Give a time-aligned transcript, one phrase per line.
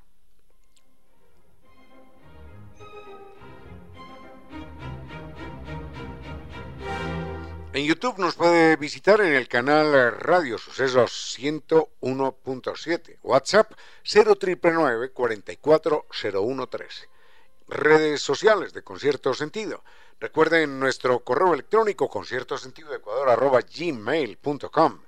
[7.72, 13.70] En YouTube nos puede visitar en el canal Radio Sucesos 101.7, WhatsApp
[14.02, 17.08] 0999 440113.
[17.68, 19.84] Redes sociales de Concierto Sentido.
[20.18, 25.02] Recuerden nuestro correo electrónico concierto sentido ecuador arroba gmail.com.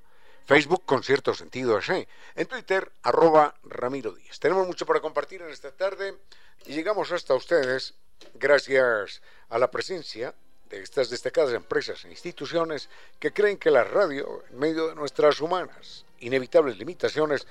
[0.45, 2.07] Facebook Concierto Sentido S.
[2.37, 4.39] En Twitter arroba Ramiro Díaz.
[4.39, 6.17] Tenemos mucho para compartir en esta tarde
[6.65, 7.95] y llegamos hasta ustedes
[8.35, 10.33] gracias a la presencia
[10.73, 12.89] de estas destacadas empresas e instituciones
[13.19, 17.47] que creen que la radio, en medio de nuestras humanas, inevitables limitaciones,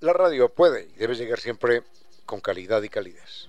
[0.00, 1.82] la radio puede y debe llegar siempre
[2.26, 3.48] con calidad y calidez.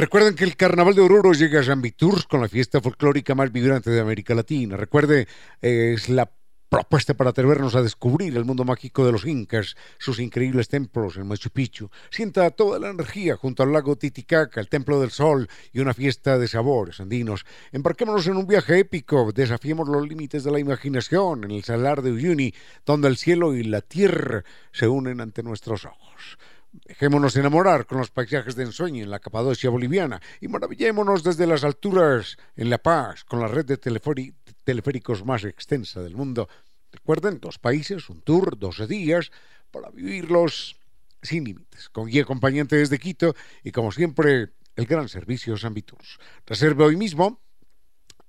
[0.00, 3.90] Recuerden que el Carnaval de Oruro llega a Tours con la fiesta folclórica más vibrante
[3.90, 4.78] de América Latina.
[4.78, 5.28] Recuerde,
[5.60, 6.32] es la
[6.70, 11.26] propuesta para atrevernos a descubrir el mundo mágico de los incas, sus increíbles templos en
[11.26, 11.90] Machu Picchu.
[12.10, 16.38] Sienta toda la energía junto al lago Titicaca, el Templo del Sol y una fiesta
[16.38, 17.44] de sabores andinos.
[17.70, 22.12] Embarquémonos en un viaje épico, desafiemos los límites de la imaginación en el salar de
[22.12, 22.54] Uyuni,
[22.86, 26.38] donde el cielo y la tierra se unen ante nuestros ojos.
[26.72, 31.64] Dejémonos enamorar con los paisajes de ensueño en la Capadocia boliviana y maravillémonos desde las
[31.64, 36.48] alturas en La Paz con la red de teleféricos más extensa del mundo.
[36.92, 39.32] Recuerden, dos países, un tour, 12 días,
[39.70, 40.76] para vivirlos
[41.22, 43.34] sin límites, con guía acompañante desde Quito
[43.64, 46.18] y como siempre el gran servicio San Viturs.
[46.46, 47.40] Reserve hoy mismo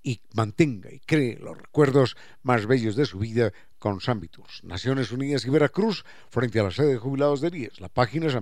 [0.04, 4.64] y mantenga y cree los recuerdos más bellos de su vida con Sambitours.
[4.64, 7.80] Naciones Unidas y Veracruz, frente a la sede de jubilados de IES.
[7.80, 8.36] La página es.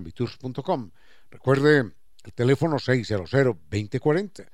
[1.32, 4.50] Recuerde el teléfono 600-2040.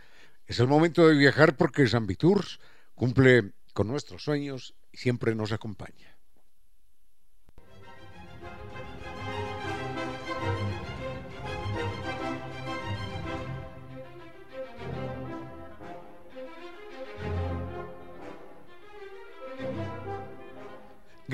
[0.48, 2.60] Es el momento de viajar porque Sambitours
[2.94, 6.15] cumple con nuestros sueños y siempre nos acompaña.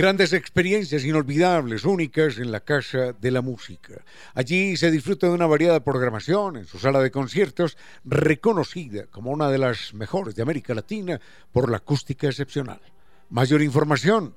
[0.02, 4.04] Grandes experiencias inolvidables, únicas en la Casa de la Música.
[4.34, 9.50] Allí se disfruta de una variada programación en su sala de conciertos, reconocida como una
[9.50, 11.22] de las mejores de América Latina
[11.52, 12.82] por la acústica excepcional.
[13.30, 14.36] Mayor información,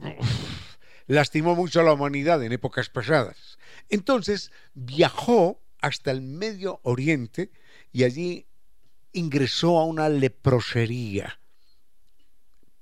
[1.08, 3.58] lastimó mucho a la humanidad en épocas pasadas.
[3.90, 7.50] Entonces viajó hasta el Medio Oriente
[7.92, 8.46] y allí
[9.12, 11.40] ingresó a una leprosería.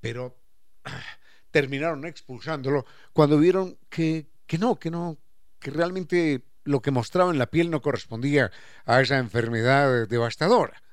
[0.02, 0.38] Pero
[1.52, 5.18] terminaron expulsándolo cuando vieron que, que no, que no,
[5.60, 8.52] que realmente lo que mostraba en la piel no correspondía
[8.84, 10.84] a esa enfermedad devastadora.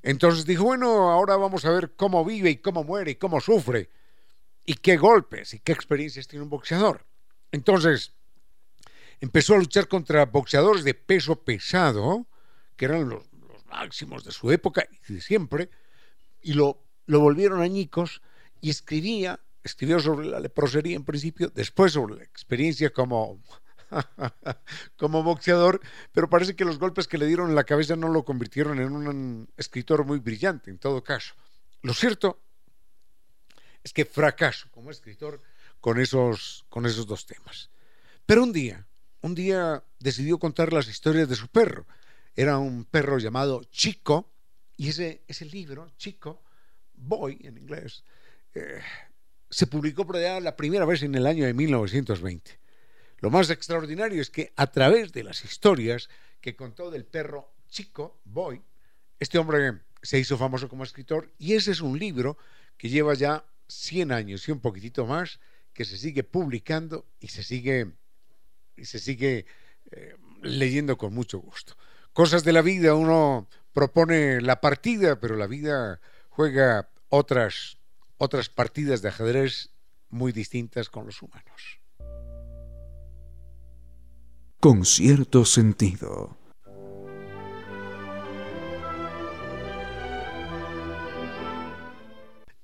[0.00, 3.90] Entonces dijo, bueno, ahora vamos a ver cómo vive y cómo muere y cómo sufre
[4.64, 7.04] y qué golpes y qué experiencias tiene un boxeador.
[7.50, 8.14] Entonces,
[9.20, 12.26] empezó a luchar contra boxeadores de peso pesado,
[12.76, 13.24] que eran los,
[13.70, 15.70] máximos de su época y de siempre,
[16.42, 18.20] y lo, lo volvieron añicos
[18.60, 23.40] y escribía, escribió sobre la leprosería en principio, después sobre la experiencia como,
[24.98, 25.80] como boxeador,
[26.12, 28.92] pero parece que los golpes que le dieron en la cabeza no lo convirtieron en
[28.92, 31.34] un escritor muy brillante, en todo caso.
[31.80, 32.42] Lo cierto
[33.82, 35.40] es que fracaso como escritor
[35.80, 37.70] con esos, con esos dos temas.
[38.26, 38.86] Pero un día,
[39.20, 41.86] un día decidió contar las historias de su perro.
[42.34, 44.30] Era un perro llamado Chico,
[44.76, 46.42] y ese, ese libro, Chico,
[46.94, 48.04] Boy en inglés,
[48.54, 48.80] eh,
[49.50, 52.58] se publicó por la primera vez en el año de 1920.
[53.18, 56.08] Lo más extraordinario es que a través de las historias
[56.40, 58.62] que contó del perro Chico, Boy,
[59.18, 62.36] este hombre se hizo famoso como escritor y ese es un libro
[62.76, 63.44] que lleva ya
[63.80, 65.40] 100 años y un poquitito más
[65.72, 67.92] que se sigue publicando y se sigue,
[68.76, 69.46] y se sigue
[69.90, 71.76] eh, leyendo con mucho gusto.
[72.12, 77.78] Cosas de la vida, uno propone la partida, pero la vida juega otras,
[78.18, 79.70] otras partidas de ajedrez
[80.10, 81.80] muy distintas con los humanos.
[84.60, 86.41] Con cierto sentido.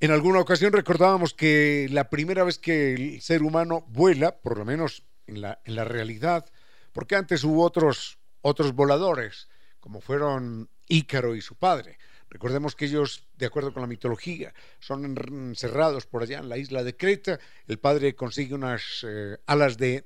[0.00, 4.64] En alguna ocasión recordábamos que la primera vez que el ser humano vuela, por lo
[4.64, 6.46] menos en la, en la realidad,
[6.92, 9.48] porque antes hubo otros, otros voladores,
[9.80, 11.98] como fueron Ícaro y su padre.
[12.30, 16.84] Recordemos que ellos, de acuerdo con la mitología, son encerrados por allá en la isla
[16.84, 17.40] de Creta.
[17.66, 20.04] El padre consigue unas eh, alas de,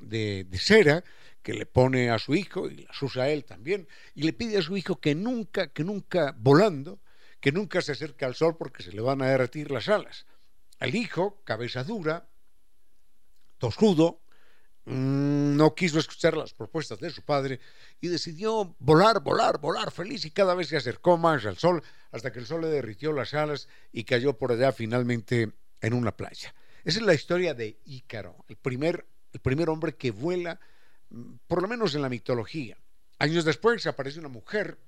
[0.00, 1.04] de, cera
[1.42, 4.56] que le pone a su hijo y las usa a él también, y le pide
[4.56, 7.00] a su hijo que nunca, que nunca, volando,
[7.46, 10.26] que nunca se acerque al sol porque se le van a derretir las alas.
[10.80, 12.26] El hijo, cabeza dura,
[13.58, 14.20] toscudo,
[14.88, 17.58] Mm, no quiso escuchar las propuestas de su padre
[18.00, 22.32] y decidió volar, volar, volar feliz y cada vez se acercó más al sol hasta
[22.32, 25.50] que el sol le derritió las alas y cayó por allá finalmente
[25.80, 26.54] en una playa.
[26.84, 30.60] Esa es la historia de Ícaro, el primer, el primer hombre que vuela,
[31.10, 32.78] mm, por lo menos en la mitología.
[33.18, 34.78] Años después aparece una mujer,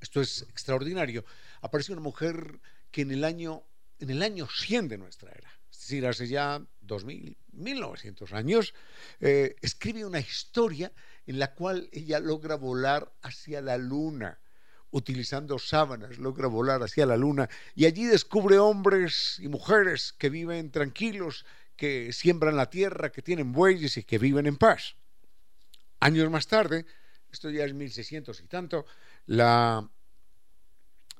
[0.00, 1.26] esto es extraordinario,
[1.60, 2.60] aparece una mujer
[2.90, 3.62] que en el año,
[3.98, 8.74] en el año 100 de nuestra era, es decir, hace ya 2000, 1900 años,
[9.20, 10.92] eh, escribe una historia
[11.26, 14.40] en la cual ella logra volar hacia la luna,
[14.90, 20.70] utilizando sábanas, logra volar hacia la luna y allí descubre hombres y mujeres que viven
[20.70, 21.44] tranquilos,
[21.76, 24.96] que siembran la tierra, que tienen bueyes y que viven en paz.
[26.00, 26.86] Años más tarde,
[27.30, 28.86] esto ya es 1600 y tanto,
[29.26, 29.88] la,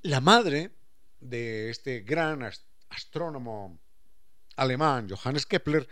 [0.03, 0.71] la madre
[1.21, 2.49] de este gran
[2.89, 3.81] astrónomo
[4.57, 5.89] alemán, Johannes Kepler,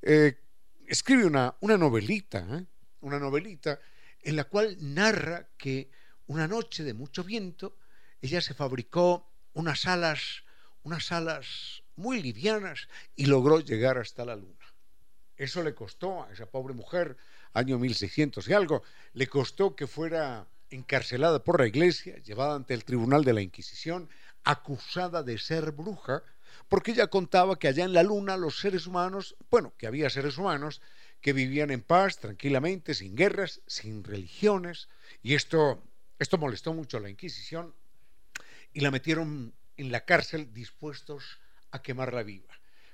[0.00, 0.38] eh,
[0.86, 2.66] escribe una, novelita, ¿eh?
[3.00, 3.78] una novelita
[4.22, 5.90] en la cual narra que
[6.26, 7.76] una noche de mucho viento
[8.20, 10.44] ella se fabricó unas alas,
[10.82, 14.66] unas alas muy livianas y logró llegar hasta la luna.
[15.36, 17.16] Eso le costó a esa pobre mujer,
[17.52, 18.82] año 1600 y algo,
[19.12, 24.08] le costó que fuera encarcelada por la iglesia, llevada ante el tribunal de la Inquisición,
[24.44, 26.22] acusada de ser bruja,
[26.68, 30.38] porque ella contaba que allá en la luna los seres humanos, bueno, que había seres
[30.38, 30.80] humanos
[31.20, 34.88] que vivían en paz, tranquilamente, sin guerras, sin religiones,
[35.22, 35.82] y esto,
[36.18, 37.74] esto molestó mucho a la Inquisición
[38.72, 41.38] y la metieron en la cárcel dispuestos
[41.70, 42.52] a quemarla viva.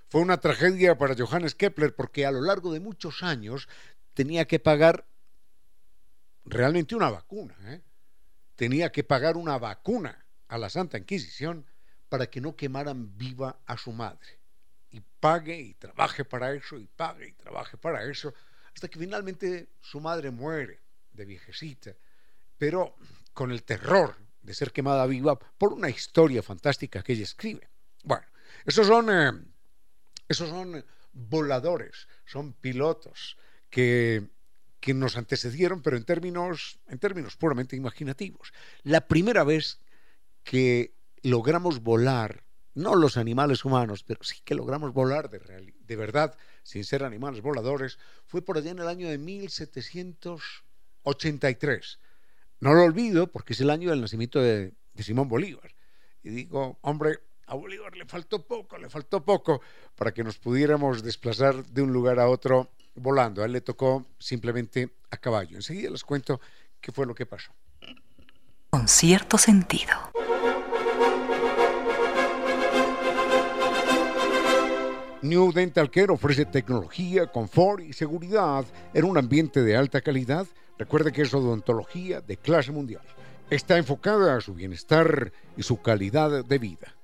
[0.09, 3.69] Fue una tragedia para Johannes Kepler porque a lo largo de muchos años
[4.15, 5.07] tenía que pagar
[6.49, 7.83] realmente una vacuna, ¿eh?
[8.57, 11.67] tenía que pagar una vacuna a la Santa Inquisición
[12.09, 14.41] para que no quemaran viva a su madre.
[14.91, 18.33] Y pague y trabaje para eso, y pague y trabaje para eso,
[18.75, 20.81] hasta que finalmente su madre muere
[21.13, 21.95] de viejecita,
[22.57, 22.97] pero
[23.35, 27.69] con el terror de ser quemada viva por una historia fantástica que ella escribe.
[28.03, 28.27] Bueno,
[28.65, 29.33] esos son, eh,
[30.27, 33.37] esos son voladores, son pilotos
[33.69, 34.31] que,
[34.81, 38.53] que nos antecedieron, pero en términos, en términos puramente imaginativos.
[38.83, 39.81] La primera vez
[40.45, 42.45] que logramos volar,
[42.75, 47.41] no los animales humanos, pero sí que logramos volar de, de verdad, sin ser animales
[47.43, 51.99] voladores, fue por allá en el año de 1783.
[52.61, 55.75] No lo olvido porque es el año del nacimiento de, de Simón Bolívar.
[56.23, 59.61] Y digo, hombre, a Bolívar le faltó poco, le faltó poco
[59.97, 63.43] para que nos pudiéramos desplazar de un lugar a otro volando.
[63.43, 65.57] A él le tocó simplemente a caballo.
[65.57, 66.41] Enseguida les cuento
[66.81, 67.53] qué fue lo que pasó.
[68.71, 69.95] Con cierto sentido.
[75.23, 78.65] New Dental Care ofrece tecnología, confort y seguridad
[78.95, 80.47] en un ambiente de alta calidad.
[80.79, 83.03] Recuerde que es odontología de clase mundial.
[83.51, 86.98] Está enfocada a su bienestar y su calidad de vida.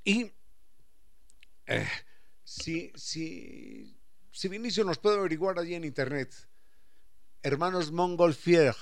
[0.06, 0.32] y
[1.66, 1.88] eh,
[2.46, 3.94] si, si,
[4.32, 6.34] si Vinicio nos puede averiguar allí en internet,
[7.44, 8.76] hermanos Montgolfier,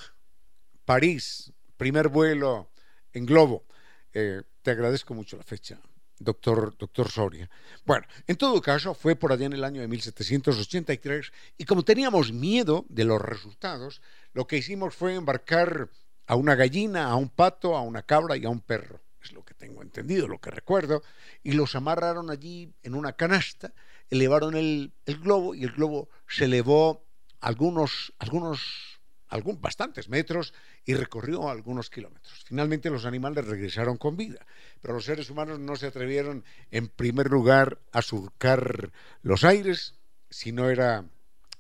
[0.86, 2.70] París, primer vuelo
[3.14, 3.66] en globo,
[4.14, 5.80] eh, te agradezco mucho la fecha
[6.20, 7.50] doctor, doctor Soria.
[7.86, 12.32] Bueno, en todo caso, fue por allá en el año de 1783 y como teníamos
[12.32, 14.02] miedo de los resultados,
[14.34, 15.90] lo que hicimos fue embarcar
[16.28, 19.02] a una gallina, a un pato, a una cabra y a un perro.
[19.22, 21.02] Es lo que tengo entendido, lo que recuerdo.
[21.44, 23.74] Y los amarraron allí en una canasta,
[24.10, 27.06] elevaron el, globo y el globo se elevó
[27.42, 30.54] algunos, algunos, algún, bastantes metros
[30.86, 32.44] y recorrió algunos kilómetros.
[32.46, 34.46] Finalmente los animales regresaron con vida,
[34.82, 38.92] pero los seres humanos no se atrevieron en primer lugar a surcar
[39.22, 39.96] los aires,
[40.30, 41.06] si no era,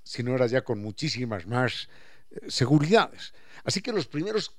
[0.03, 1.89] si no era ya con muchísimas más
[2.31, 3.33] eh, seguridades.
[3.63, 4.55] Así que los primeros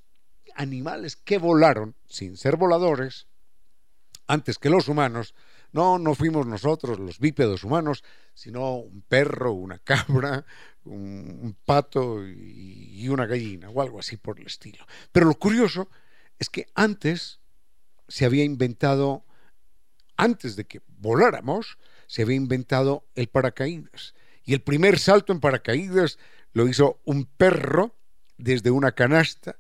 [0.55, 3.27] animales que volaron, sin ser voladores,
[4.27, 5.35] antes que los humanos,
[5.73, 8.03] no, no fuimos nosotros los bípedos humanos,
[8.35, 10.45] sino un perro, una cabra,
[10.85, 14.87] un, pato y, una gallina o algo así por el estilo.
[15.13, 15.89] Pero lo curioso
[16.39, 17.41] es que antes
[18.09, 19.25] se había inventado,
[20.17, 24.15] antes de que voláramos, se había inventado el paracaídas.
[24.45, 26.19] Y el primer salto en paracaídas
[26.53, 27.97] lo hizo un perro
[28.37, 29.59] desde una canasta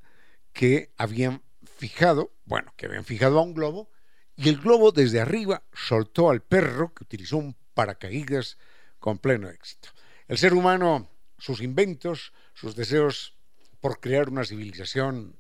[0.53, 1.43] que habían
[1.77, 3.91] fijado, bueno, que habían fijado a un globo,
[4.37, 8.59] y el globo desde arriba soltó al perro que utilizó un paracaídas
[8.99, 9.91] con pleno éxito.
[10.31, 11.09] El ser humano,
[11.39, 13.35] sus inventos, sus deseos
[13.81, 15.35] por crear una civilización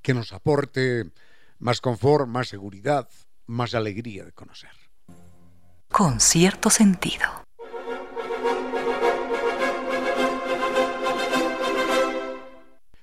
[0.00, 1.10] que nos aporte
[1.58, 3.08] más confort, más seguridad,
[3.46, 4.70] más alegría de conocer.
[5.88, 7.26] Con cierto sentido.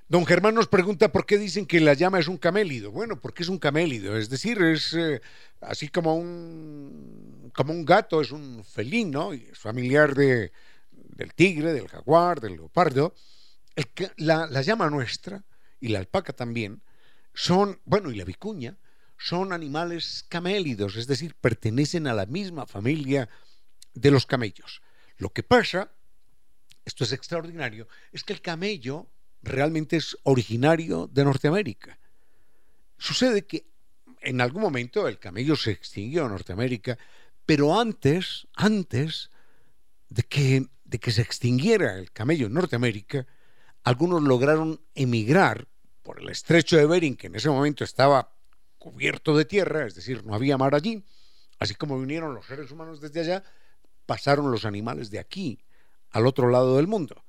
[0.08, 2.94] Don Germán nos pregunta por qué dicen que la llama es un camélido.
[2.94, 5.20] Bueno, porque es un camélido, es decir, es eh,
[5.60, 10.54] así como un, como un gato, es un felino, y es familiar de,
[11.18, 13.14] del tigre, del jaguar, del leopardo.
[14.18, 15.44] la, la llama nuestra,
[15.80, 16.82] y la alpaca también,
[17.34, 18.78] son, bueno, y la vicuña,
[19.18, 23.30] son animales camélidos, es decir, pertenecen a la misma familia
[23.94, 24.82] de los camellos.
[25.18, 25.92] Lo que pasa,
[26.86, 29.08] esto es extraordinario, es que el camello
[29.42, 32.00] realmente es originario de Norteamérica.
[32.98, 33.66] Sucede que
[34.22, 36.98] en algún momento el camello se extinguió en Norteamérica,
[37.46, 39.30] pero antes, antes
[40.10, 43.28] de que, de que se extinguiera el camello en Norteamérica,
[43.84, 45.68] algunos lograron emigrar
[46.02, 48.34] por el estrecho de Bering, que en ese momento estaba
[48.78, 51.04] cubierto de tierra, es decir, no había mar allí,
[51.60, 53.44] así como vinieron los seres humanos desde allá,
[54.06, 55.60] pasaron los animales de aquí
[56.12, 57.26] al otro lado del mundo.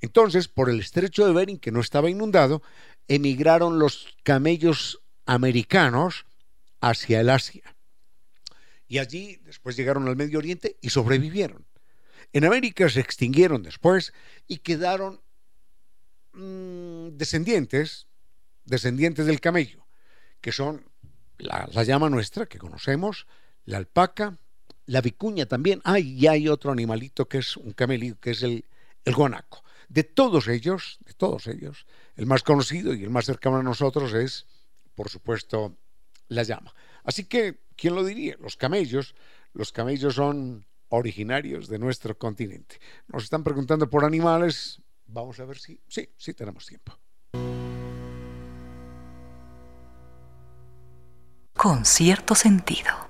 [0.00, 2.60] Entonces, por el estrecho de Bering, que no estaba inundado,
[3.06, 6.26] emigraron los camellos americanos
[6.80, 7.76] hacia el Asia.
[8.88, 11.65] Y allí después llegaron al Medio Oriente y sobrevivieron.
[12.32, 14.12] En América se extinguieron después
[14.46, 15.20] y quedaron
[16.32, 18.06] mm, descendientes,
[18.64, 19.86] descendientes del camello,
[20.40, 20.84] que son
[21.38, 23.26] la, llama nuestra que conocemos,
[23.64, 24.38] la alpaca,
[24.86, 25.80] la vicuña también.
[25.84, 28.64] Ah, y hay otro animalito que es un camello, que es el,
[29.04, 29.64] el guanaco.
[29.88, 31.86] De todos ellos, de todos ellos,
[32.16, 34.46] el más conocido y el más cercano a nosotros es,
[34.94, 35.76] por supuesto,
[36.28, 36.74] la llama.
[37.04, 38.36] Así que, ¿quién lo diría?
[38.40, 39.14] Los camellos,
[39.52, 42.78] los camellos son originarios de nuestro continente.
[43.08, 46.98] Nos están preguntando por animales, vamos a ver si, sí, sí tenemos tiempo.
[51.54, 53.05] Con cierto sentido.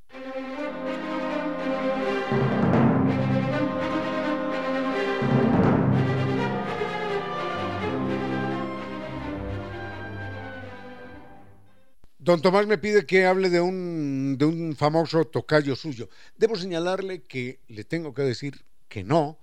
[12.27, 16.09] Don Tomás me pide que hable de un, de un famoso tocayo suyo.
[16.35, 19.39] Debo señalarle que le tengo que decir que no,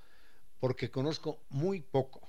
[0.61, 2.29] porque conozco muy poco,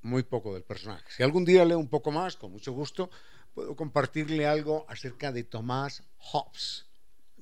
[0.00, 1.04] muy poco del personaje.
[1.14, 3.10] Si algún día leo un poco más, con mucho gusto,
[3.52, 6.86] puedo compartirle algo acerca de Tomás Hobbes.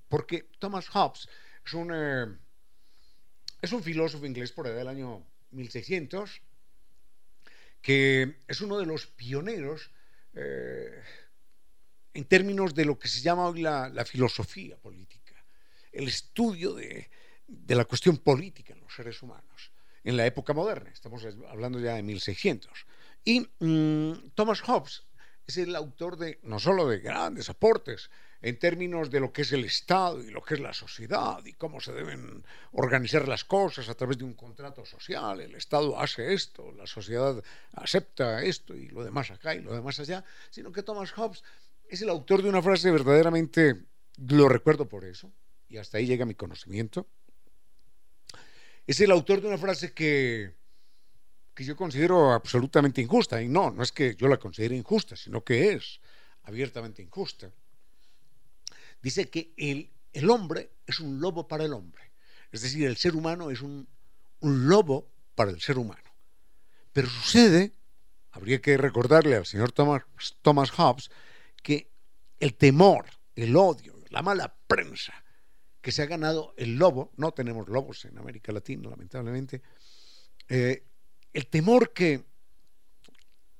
[0.09, 1.29] Porque Thomas Hobbes
[1.65, 2.27] es un, eh,
[3.63, 6.43] es un filósofo inglés por allá del año 1600,
[7.83, 9.93] que es uno de los pioneros
[10.35, 11.05] eh,
[12.15, 15.35] en términos de lo que se llama hoy la, filosofía política,
[15.93, 17.09] el estudio de,
[17.69, 19.73] la cuestión política en los seres humanos,
[20.05, 22.87] en la época moderna, estamos hablando ya de 1600.
[23.25, 25.03] Y mm, Thomas Hobbes
[25.47, 29.53] es el autor de no solo de grandes aportes en términos de lo que es
[29.53, 33.89] el Estado y lo que es la sociedad y cómo se deben organizar las cosas
[33.89, 35.41] a través de un contrato social.
[35.41, 37.43] El Estado hace esto, la sociedad
[37.73, 41.43] acepta esto y lo demás acá y lo demás allá, sino que Thomas Hobbes
[41.89, 43.85] es el autor de una frase verdaderamente,
[44.17, 45.33] lo recuerdo por eso,
[45.69, 47.07] y hasta ahí llega mi conocimiento.
[48.87, 50.55] Es el autor de una frase que,
[51.55, 55.45] que yo considero absolutamente injusta, y no, no es que yo la considere injusta, sino
[55.45, 56.01] que es
[56.45, 57.51] abiertamente injusta.
[59.03, 62.03] Dice que el, el hombre es un lobo para el hombre,
[62.51, 63.87] es decir, el ser humano es un,
[64.41, 66.03] un lobo para el ser humano.
[66.93, 67.73] Pero sucede
[68.33, 70.03] habría que recordarle al señor Thomas,
[70.43, 71.11] Thomas Hobbes
[71.63, 71.91] que
[72.39, 75.13] el temor, el odio, la mala prensa
[75.81, 79.63] que se ha ganado el lobo, no tenemos lobos en América Latina, lamentablemente,
[80.49, 80.85] eh,
[81.33, 82.25] el temor que,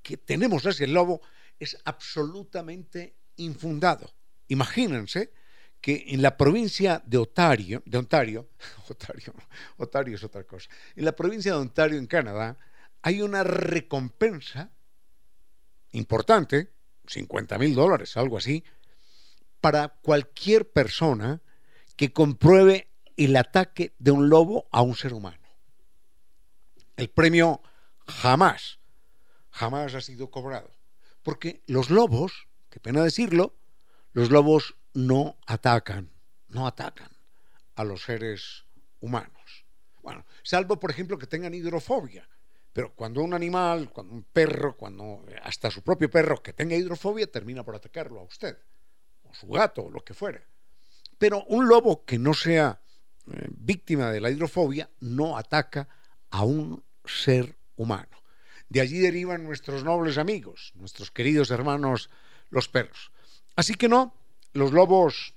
[0.03, 1.21] que tenemos hacia el lobo
[1.59, 4.13] es absolutamente infundado.
[4.49, 5.33] Imagínense
[5.81, 8.51] que en la provincia de Ontario, de Ontario,
[8.89, 9.35] Ontario,
[9.77, 12.59] Ontario es otra cosa, en la provincia de Ontario, en Canadá,
[13.03, 14.73] hay una recompensa
[15.93, 16.73] importante,
[17.09, 18.65] 50 mil dólares, algo así,
[19.61, 21.41] para cualquier persona
[21.97, 25.49] que compruebe el ataque de un lobo a un ser humano.
[26.97, 27.61] El premio
[28.07, 28.79] jamás,
[29.51, 30.71] jamás ha sido cobrado.
[31.23, 33.57] Porque los lobos, qué pena decirlo,
[34.13, 36.11] los lobos no atacan,
[36.49, 37.11] no atacan
[37.75, 38.65] a los seres
[39.01, 39.65] humanos.
[40.03, 42.29] Bueno, salvo por ejemplo que tengan hidrofobia.
[42.73, 47.31] Pero cuando un animal, cuando un perro, cuando hasta su propio perro que tenga hidrofobia
[47.31, 48.57] termina por atacarlo a usted,
[49.25, 50.43] o su gato, o lo que fuera.
[51.19, 52.81] Pero un lobo que no sea
[53.27, 55.89] eh, víctima de la hidrofobia no ataca
[56.31, 58.23] a un ser humano.
[58.69, 62.11] De allí derivan nuestros nobles amigos, nuestros queridos hermanos
[62.51, 63.11] los perros.
[63.57, 64.15] Así que no,
[64.53, 65.35] los lobos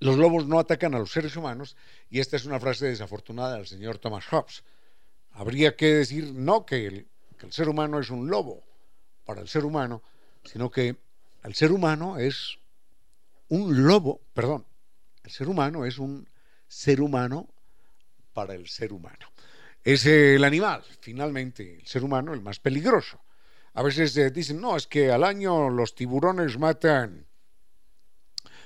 [0.00, 1.76] los lobos no atacan a los seres humanos
[2.08, 4.64] y esta es una frase desafortunada del señor Thomas Hobbes.
[5.32, 7.06] Habría que decir no que el,
[7.50, 8.62] ser humano es un lobo
[9.24, 10.02] para el ser humano,
[10.44, 10.96] sino que
[11.42, 12.58] el ser humano es
[13.48, 14.66] un lobo, perdón,
[15.24, 16.28] el ser humano es un
[16.68, 17.48] ser humano
[18.32, 19.26] para el ser humano.
[19.82, 23.20] Es el animal, finalmente, el ser humano, el más peligroso.
[23.74, 27.26] A veces eh, dicen, no, es que al año los tiburones matan,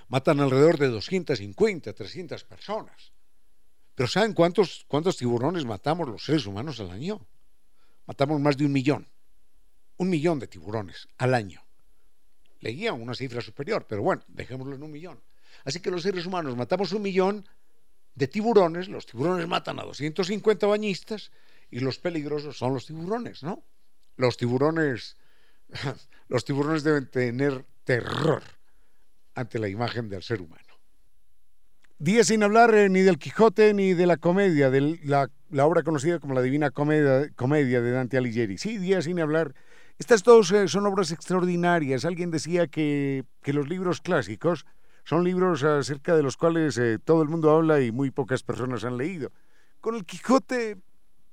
[0.09, 3.14] matan alrededor de 250, 300 personas.
[3.95, 7.27] Pero ¿saben cuántos, tiburones matamos los seres humanos al año?
[8.07, 9.09] Matamos más de un millón.
[9.97, 11.63] Un millón de tiburones al año.
[12.61, 15.21] Leía una cifra superior, pero bueno, dejémoslo en un millón.
[15.65, 17.47] Así que los seres humanos matamos un millón
[18.15, 21.31] de tiburones, los tiburones matan a 250 bañistas
[21.71, 23.65] y los peligrosos son los tiburones, ¿no?
[24.17, 25.17] Los tiburones,
[26.29, 28.43] los tiburones deben tener terror
[29.35, 30.74] ante la imagen del ser humano.
[31.99, 35.29] Días sin hablar eh, ni del Quijote ni de la comedia, de la,
[35.65, 38.59] obra conocida como la Divina Comedia, comedia de Dante Alighieri.
[38.59, 39.55] Sí, días sin hablar.
[40.01, 42.05] Estas dos eh, son obras extraordinarias.
[42.05, 44.67] Alguien decía que, que los libros clásicos
[45.05, 48.85] son libros acerca de los cuales eh, todo el mundo habla y muy pocas personas
[48.85, 49.31] han leído.
[49.81, 50.79] Con el Quijote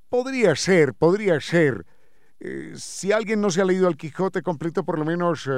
[0.10, 1.88] podría ser, podría ser.
[2.76, 5.50] Si alguien no se ha leído el Quijote completo, por lo menos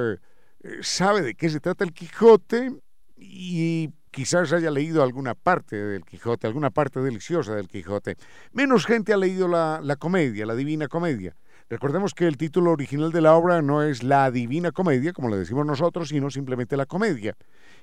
[0.81, 2.71] sabe de qué se trata el Quijote
[3.15, 8.15] y quizás haya leído alguna parte del Quijote, alguna parte deliciosa del Quijote.
[8.53, 11.35] Menos gente ha leído la, la comedia, la Divina Comedia.
[11.67, 15.37] Recordemos que el título original de la obra no es La Divina Comedia, como le
[15.37, 17.35] decimos nosotros, sino simplemente La Comedia.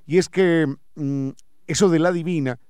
[0.07, 1.31] Y es que mm,
[1.67, 2.61] eso de la divina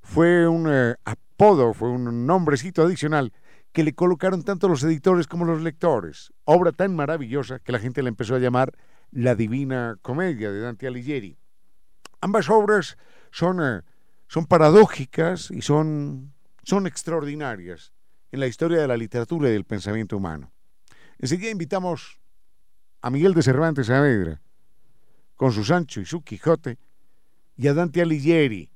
[0.00, 3.32] fue un eh, apodo, fue un nombrecito adicional
[3.72, 6.32] que le colocaron tanto los editores como los lectores.
[6.44, 8.72] Obra tan maravillosa que la gente le empezó a llamar
[9.10, 11.39] La Divina Comedia de Dante Alighieri.
[12.20, 12.98] Ambas obras
[13.30, 13.82] son, eh,
[14.28, 17.92] son paradójicas y son, son extraordinarias
[18.32, 20.52] en la historia de la literatura y del pensamiento humano.
[21.18, 22.20] Enseguida invitamos
[23.02, 24.40] a Miguel de Cervantes Saavedra
[25.40, 26.78] con su Sancho y su Quijote,
[27.56, 28.70] y a Dante Alighieri,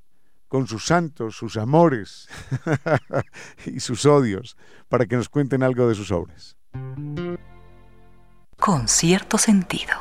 [0.48, 2.26] con sus santos, sus amores
[3.66, 4.56] y sus odios,
[4.88, 6.56] para que nos cuenten algo de sus obras.
[8.58, 9.92] Con cierto sentido.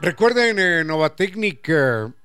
[0.00, 1.70] Recuerden, eh, Novatecnic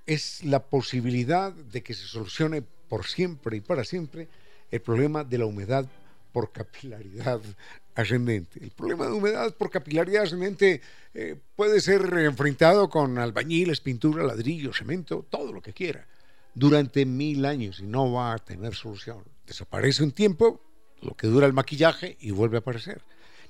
[0.06, 4.28] es la posibilidad de que se solucione por siempre y para siempre
[4.70, 5.88] el problema de la humedad
[6.32, 7.42] por capilaridad
[7.96, 8.64] ascendente.
[8.64, 10.82] El problema de humedad por capilaridad ascendente
[11.16, 16.06] eh, puede ser enfrentado con albañiles, pintura, ladrillo, cemento, todo lo que quiera,
[16.54, 19.24] durante mil años y no va a tener solución.
[19.48, 20.62] Desaparece un tiempo,
[21.02, 23.02] lo que dura el maquillaje y vuelve a aparecer.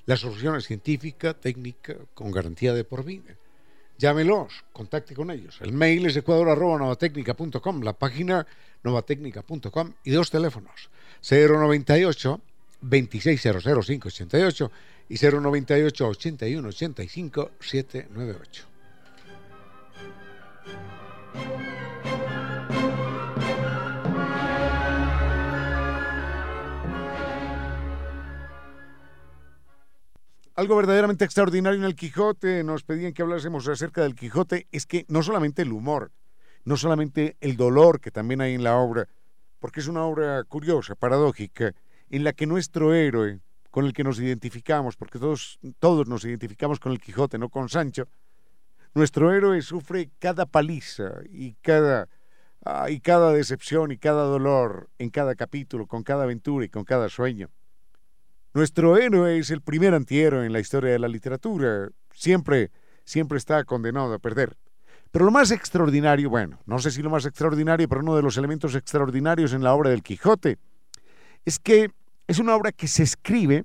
[0.06, 3.36] La solución es científica, técnica, con garantía de por vida.
[3.98, 5.58] Llámelos, contacte con ellos.
[5.60, 8.46] El mail es ecuador.novatecnica.com, la página
[8.82, 10.90] novatecnica.com y dos teléfonos,
[11.28, 12.40] 098
[12.82, 14.70] 2600588
[15.08, 18.73] y 098 8185 798.
[30.54, 35.04] Algo verdaderamente extraordinario en el Quijote, nos pedían que hablásemos acerca del Quijote, es que
[35.08, 36.12] no solamente el humor,
[36.64, 39.08] no solamente el dolor que también hay en la obra,
[39.58, 41.74] porque es una obra curiosa, paradójica,
[42.08, 43.40] en la que nuestro héroe,
[43.70, 47.68] con el que nos identificamos, porque todos, todos nos identificamos con el Quijote, no con
[47.68, 48.06] Sancho,
[48.94, 52.08] nuestro héroe sufre cada paliza y cada,
[52.64, 56.84] ah, y cada decepción y cada dolor en cada capítulo, con cada aventura y con
[56.84, 57.50] cada sueño.
[58.54, 61.88] Nuestro héroe es el primer antihéroe en la historia de la literatura.
[62.12, 62.70] Siempre,
[63.04, 64.56] siempre está condenado a perder.
[65.10, 68.36] Pero lo más extraordinario, bueno, no sé si lo más extraordinario, pero uno de los
[68.36, 70.58] elementos extraordinarios en la obra del Quijote,
[71.44, 71.90] es que
[72.28, 73.64] es una obra que se escribe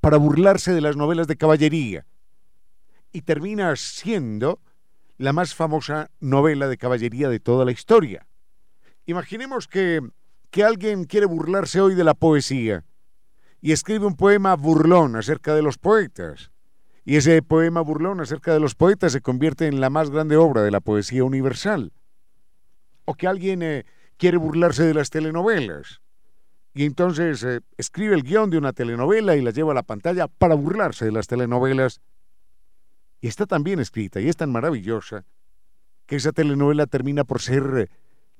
[0.00, 2.06] para burlarse de las novelas de caballería
[3.12, 4.58] y termina siendo
[5.16, 8.26] la más famosa novela de caballería de toda la historia.
[9.06, 10.00] Imaginemos que,
[10.50, 12.84] que alguien quiere burlarse hoy de la poesía
[13.66, 16.52] y escribe un poema burlón acerca de los poetas.
[17.04, 20.62] Y ese poema burlón acerca de los poetas se convierte en la más grande obra
[20.62, 21.92] de la poesía universal.
[23.06, 23.84] O que alguien eh,
[24.18, 26.00] quiere burlarse de las telenovelas.
[26.74, 30.28] Y entonces eh, escribe el guion de una telenovela y la lleva a la pantalla
[30.28, 32.00] para burlarse de las telenovelas.
[33.20, 35.24] Y está tan bien escrita y es tan maravillosa
[36.06, 37.88] que esa telenovela termina por ser eh,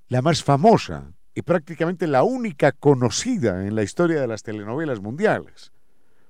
[0.06, 5.70] la más famosa y prácticamente la única conocida en la historia de las telenovelas mundiales,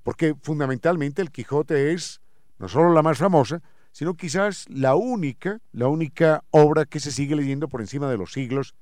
[0.02, 2.20] porque fundamentalmente el Quijote es
[2.58, 7.36] no solo la más famosa, sino quizás la única, la única obra que se sigue
[7.36, 8.74] leyendo por encima de los siglos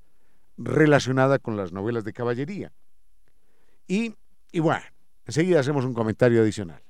[0.56, 2.72] relacionada con las novelas de caballería.
[3.86, 4.14] Y,
[4.50, 4.82] y bueno,
[5.26, 6.83] enseguida hacemos un comentario adicional.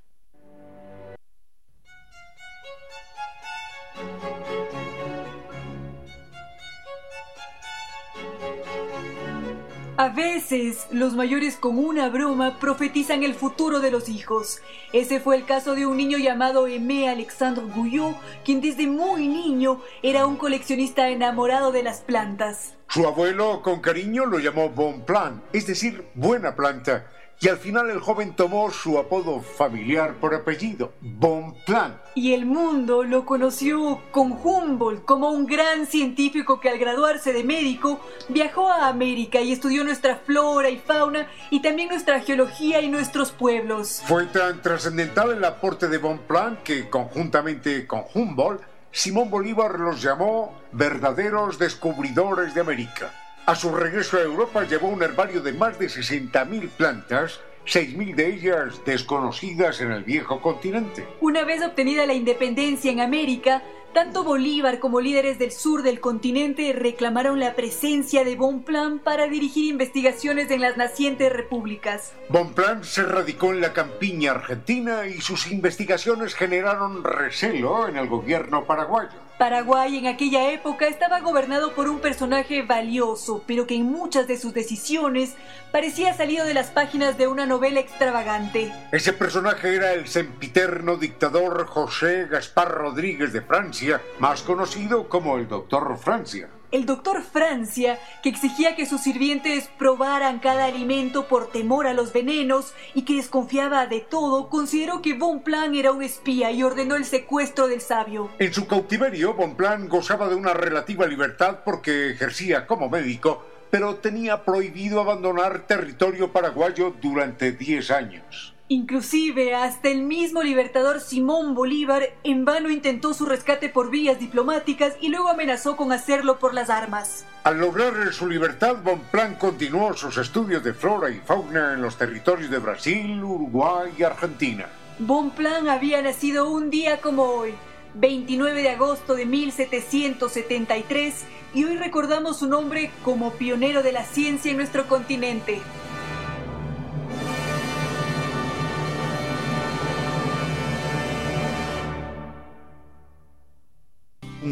[9.96, 14.60] A veces los mayores con una broma profetizan el futuro de los hijos.
[14.92, 19.80] Ese fue el caso de un niño llamado Aimé Alexandre Gouillot, quien desde muy niño
[20.02, 22.74] era un coleccionista enamorado de las plantas.
[22.88, 27.06] Su abuelo con cariño lo llamó Bon Plan, es decir, buena planta
[27.40, 31.96] y al final el joven tomó su apodo familiar por apellido, Bonpland.
[32.14, 37.44] Y el mundo lo conoció con Humboldt como un gran científico que al graduarse de
[37.44, 42.88] médico viajó a América y estudió nuestra flora y fauna y también nuestra geología y
[42.88, 44.02] nuestros pueblos.
[44.06, 50.54] Fue tan trascendental el aporte de Bonpland que conjuntamente con Humboldt, Simón Bolívar los llamó
[50.70, 53.12] verdaderos descubridores de América.
[53.46, 58.26] A su regreso a Europa llevó un herbario de más de 60.000 plantas 6.000 de
[58.34, 61.06] ellas desconocidas en el viejo continente.
[61.20, 66.72] Una vez obtenida la independencia en América, tanto Bolívar como líderes del sur del continente
[66.72, 72.14] reclamaron la presencia de Bonpland para dirigir investigaciones en las nacientes repúblicas.
[72.30, 78.64] Bonpland se radicó en la campiña argentina y sus investigaciones generaron recelo en el gobierno
[78.64, 79.23] paraguayo.
[79.38, 84.38] Paraguay en aquella época estaba gobernado por un personaje valioso, pero que en muchas de
[84.38, 85.34] sus decisiones
[85.72, 88.72] parecía salido de las páginas de una novela extravagante.
[88.92, 95.48] Ese personaje era el sempiterno dictador José Gaspar Rodríguez de Francia, más conocido como el
[95.48, 96.48] Doctor Francia.
[96.74, 102.12] El doctor Francia, que exigía que sus sirvientes probaran cada alimento por temor a los
[102.12, 107.04] venenos y que desconfiaba de todo, consideró que Bonplan era un espía y ordenó el
[107.04, 108.28] secuestro del sabio.
[108.40, 114.44] En su cautiverio, Bonplan gozaba de una relativa libertad porque ejercía como médico pero tenía
[114.44, 118.53] prohibido abandonar territorio paraguayo durante 10 años.
[118.68, 124.94] Inclusive hasta el mismo libertador Simón Bolívar en vano intentó su rescate por vías diplomáticas
[125.02, 127.26] y luego amenazó con hacerlo por las armas.
[127.42, 132.50] Al lograr su libertad, Bonplan continuó sus estudios de flora y fauna en los territorios
[132.50, 134.66] de Brasil, Uruguay y Argentina.
[134.98, 137.52] Bonplan había nacido un día como hoy,
[137.92, 144.52] 29 de agosto de 1773, y hoy recordamos su nombre como pionero de la ciencia
[144.52, 145.60] en nuestro continente.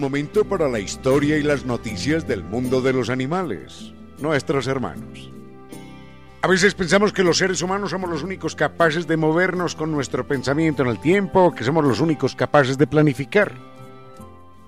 [0.03, 5.31] Momento para la historia y las noticias del mundo de los animales, nuestros hermanos.
[6.43, 10.27] A veces pensamos que los seres humanos somos los únicos capaces de movernos con nuestro
[10.27, 13.53] pensamiento en el tiempo, que somos los únicos capaces de planificar.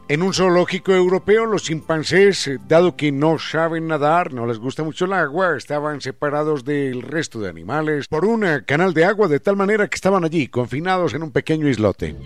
[0.07, 4.85] En un zoológico europeo, los chimpancés, eh, dado que no saben nadar, no les gusta
[4.85, 9.29] mucho el agua, estaban separados del resto de animales por un eh, canal de agua
[9.29, 12.17] de tal manera que estaban allí, confinados en un pequeño islote.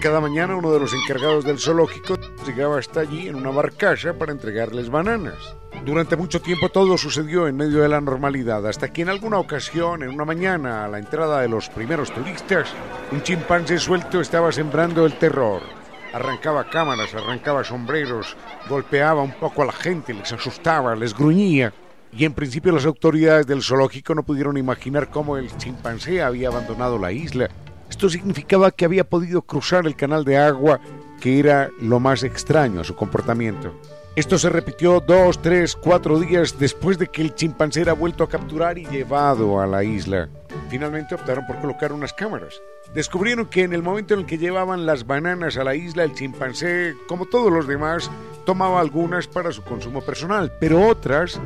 [0.00, 4.32] Cada mañana uno de los encargados del zoológico llegaba hasta allí en una barcaza para
[4.32, 5.36] entregarles bananas.
[5.84, 10.02] Durante mucho tiempo todo sucedió en medio de la normalidad, hasta que en alguna ocasión,
[10.02, 12.70] en una mañana, a la entrada de los primeros turistas,
[13.12, 15.75] un chimpancé suelto estaba sembrando el terror.
[16.16, 18.38] Arrancaba cámaras, arrancaba sombreros,
[18.70, 21.74] golpeaba un poco a la gente, les asustaba, les gruñía.
[22.10, 26.96] Y en principio las autoridades del zoológico no pudieron imaginar cómo el chimpancé había abandonado
[26.96, 27.50] la isla.
[27.90, 30.80] Esto significaba que había podido cruzar el canal de agua,
[31.20, 33.78] que era lo más extraño a su comportamiento.
[34.16, 38.28] Esto se repitió dos, tres, cuatro días después de que el chimpancé era vuelto a
[38.30, 40.30] capturar y llevado a la isla.
[40.70, 42.62] Finalmente optaron por colocar unas cámaras.
[42.94, 46.14] Descubrieron que en el momento en el que llevaban las bananas a la isla, el
[46.14, 48.10] chimpancé, como todos los demás,
[48.46, 51.38] tomaba algunas para su consumo personal, pero otras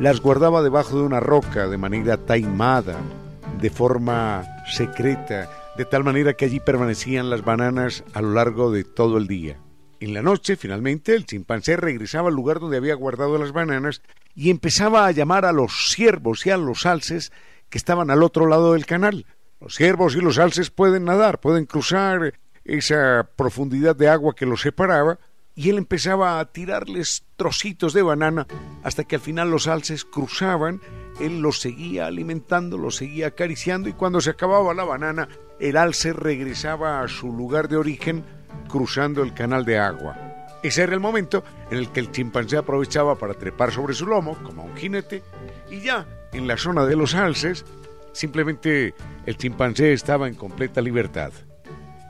[0.00, 2.96] las guardaba debajo de una roca de manera taimada,
[3.60, 8.82] de forma secreta, de tal manera que allí permanecían las bananas a lo largo de
[8.82, 9.60] todo el día.
[9.98, 14.02] En la noche, finalmente, el chimpancé regresaba al lugar donde había guardado las bananas
[14.34, 17.32] y empezaba a llamar a los ciervos y a los alces
[17.70, 19.24] que estaban al otro lado del canal.
[19.58, 24.60] Los ciervos y los alces pueden nadar, pueden cruzar esa profundidad de agua que los
[24.60, 25.18] separaba,
[25.54, 28.46] y él empezaba a tirarles trocitos de banana
[28.82, 30.82] hasta que al final los alces cruzaban,
[31.18, 35.28] él los seguía alimentando, los seguía acariciando y cuando se acababa la banana,
[35.58, 38.22] el alce regresaba a su lugar de origen
[38.68, 40.16] cruzando el canal de agua.
[40.62, 44.36] Ese era el momento en el que el chimpancé aprovechaba para trepar sobre su lomo,
[44.42, 45.22] como un jinete,
[45.70, 47.64] y ya en la zona de los alces,
[48.12, 48.94] simplemente
[49.26, 51.32] el chimpancé estaba en completa libertad.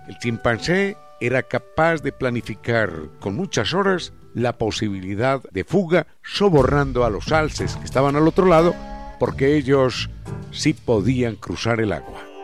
[0.09, 7.11] El chimpancé era capaz de planificar con muchas horas la posibilidad de fuga, sobornando a
[7.11, 8.75] los alces que estaban al otro lado,
[9.19, 10.11] porque ellos
[10.51, 12.36] sí podían cruzar el agua.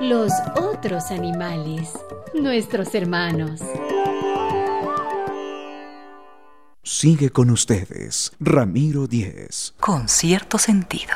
[0.00, 1.92] Los otros animales,
[2.34, 3.60] nuestros hermanos.
[6.82, 9.74] Sigue con ustedes, Ramiro Díez.
[9.78, 11.12] Con cierto sentido.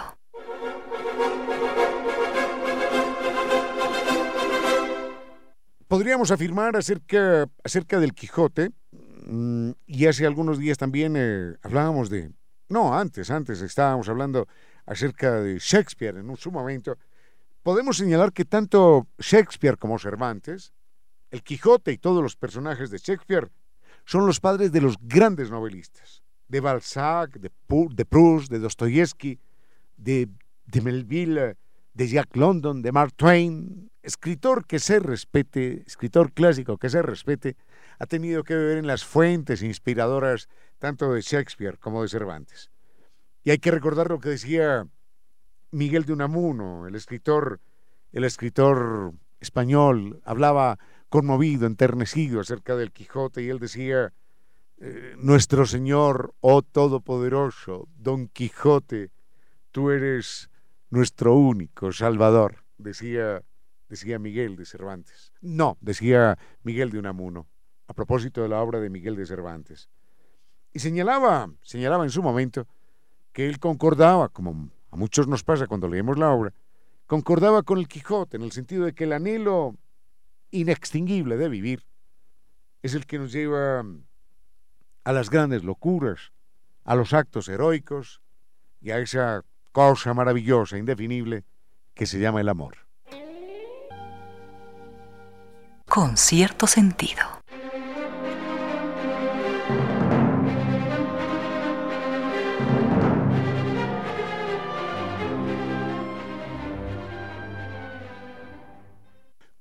[5.89, 8.71] Podríamos afirmar acerca, acerca del Quijote,
[9.27, 12.33] mm, y hace algunos días también eh, hablábamos de,
[12.69, 14.47] no, antes, antes estábamos hablando
[14.85, 16.99] acerca de Shakespeare en un su momento,
[17.65, 20.73] podemos señalar que tanto Shakespeare como Cervantes,
[21.31, 23.51] el Quijote y todos los personajes de Shakespeare
[24.05, 27.51] son los padres de los grandes novelistas, de Balzac, de,
[28.05, 29.41] Proust, de Dostoyevsky,
[29.97, 30.29] de,
[30.67, 31.57] de Melville,
[31.95, 37.57] de Jack London, de Mark Twain, escritor que se respete, escritor clásico que se respete,
[37.99, 40.49] ha tenido que beber en las fuentes inspiradoras
[40.79, 42.71] tanto de Shakespeare como de Cervantes.
[43.43, 44.87] Y hay que recordar lo que decía
[45.75, 47.61] Miguel de Unamuno, el escritor,
[48.13, 54.13] el escritor español, hablaba conmovido, enternecido acerca del Quijote y él decía,
[54.79, 59.11] eh, Nuestro Señor, oh Todopoderoso, Don Quijote,
[59.73, 60.49] tú eres
[60.91, 63.43] nuestro único Salvador, decía,
[63.89, 65.33] decía Miguel de Cervantes.
[65.41, 67.49] No, decía Miguel de Unamuno,
[67.89, 69.89] a propósito de la obra de Miguel de Cervantes.
[70.73, 72.69] Y señalaba, señalaba en su momento
[73.33, 76.53] que él concordaba, como a muchos nos pasa cuando leemos la obra,
[77.09, 79.75] concordaba con el Quijote en el sentido de que el anhelo
[80.53, 81.85] inextinguible de vivir
[82.81, 83.85] es el que nos lleva
[85.03, 86.31] a las grandes locuras,
[86.85, 88.21] a los actos heroicos
[88.81, 91.43] y a esa cosa maravillosa, indefinible,
[91.93, 92.77] que se llama el amor.
[95.89, 97.44] Con cierto sentido.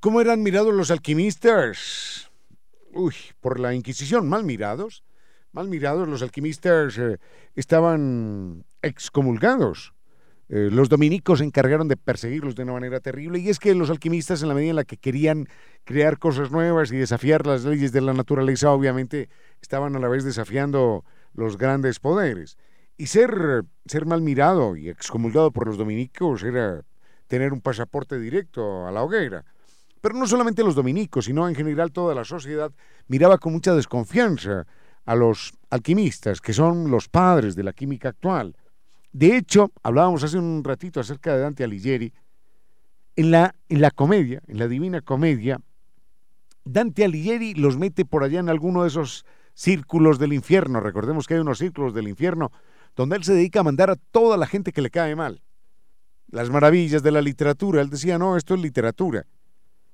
[0.04, 2.30] ¿Cómo eran mirados los alquimistas?
[2.92, 5.02] Uy, por la Inquisición, mal mirados.
[5.54, 7.20] Mal mirados, los alquimistas eh,
[7.56, 9.94] estaban excomulgados.
[10.50, 13.89] Eh, los dominicos se encargaron de perseguirlos de una manera terrible y es que los
[13.89, 15.48] alquimistas en la medida en la que querían
[15.86, 19.30] crear cosas nuevas y desafiar las leyes de la naturaleza obviamente
[19.62, 22.58] estaban a la vez desafiando los grandes poderes
[22.98, 26.84] y ser, ser mal mirado y excomulgado por los dominicos era
[27.27, 29.46] tener un pasaporte directo a la hoguera
[30.04, 32.73] pero no solamente los dominicos, sino en general toda la sociedad
[33.08, 34.67] miraba con mucha desconfianza
[35.06, 38.58] a los alquimistas, que son los padres de la química actual.
[39.13, 42.12] De hecho, hablábamos hace un ratito acerca de Dante Alighieri,
[43.15, 45.62] en la, en la comedia, en la Divina Comedia,
[46.65, 50.81] Dante Alighieri los mete por allá en alguno de esos círculos del infierno.
[50.81, 52.51] Recordemos que hay unos círculos del infierno
[52.93, 55.41] donde él se dedica a mandar a toda la gente que le cae mal.
[56.27, 57.81] Las maravillas de la literatura.
[57.81, 59.25] Él decía, no, esto es literatura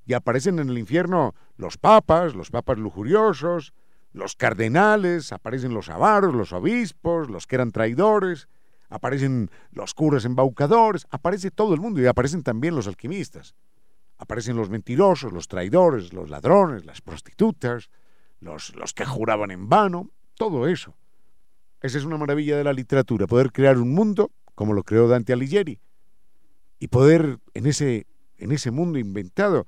[0.10, 3.74] y aparecen en el infierno los papas, los papas lujuriosos,
[4.12, 8.50] los cardenales, aparecen los avaros, los obispos, los que eran traidores,
[8.90, 13.54] aparecen los curas embaucadores, aparece todo el mundo y aparecen también los alquimistas.
[14.18, 17.92] Aparecen los mentirosos, los traidores, los ladrones, las prostitutas,
[18.40, 20.96] los, los que juraban en vano, todo eso.
[21.82, 25.34] Esa es una maravilla de la literatura, poder crear un mundo como lo creó Dante
[25.34, 25.80] Alighieri
[26.80, 28.08] y poder en ese,
[28.38, 29.68] en ese mundo inventado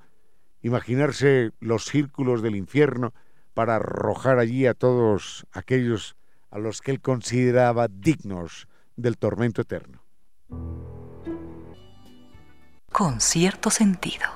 [0.62, 3.12] imaginarse los círculos del infierno
[3.54, 6.16] para arrojar allí a todos aquellos
[6.50, 10.02] a los que él consideraba dignos del tormento eterno.
[12.90, 14.26] Con cierto sentido.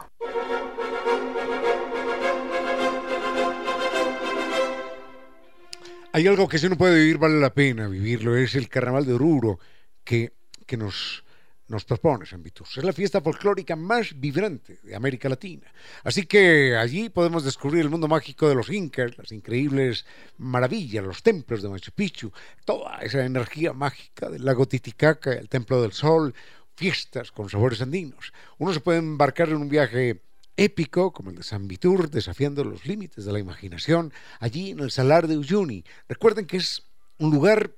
[6.13, 9.13] Hay algo que si uno puede vivir vale la pena vivirlo, es el carnaval de
[9.13, 9.59] Oruro
[10.03, 10.33] que,
[10.65, 11.26] que nos,
[11.69, 12.79] nos propone San Vitus.
[12.79, 15.67] Es la fiesta folclórica más vibrante de América Latina.
[16.05, 20.07] Así que allí podemos descubrir el mundo mágico de los incas, las increíbles
[20.39, 22.33] maravillas, los templos de Machu Picchu,
[22.65, 26.35] toda esa energía mágica del lago Titicaca, el Templo del Sol,
[26.77, 28.33] fiestas con sabores andinos.
[28.59, 30.23] Uno se puede embarcar en un viaje
[30.57, 34.91] épico como el de San Vitur, desafiando los límites de la imaginación, allí en el
[34.91, 35.85] Salar de Uyuni.
[36.09, 36.83] Recuerden que es
[37.19, 37.73] un lugar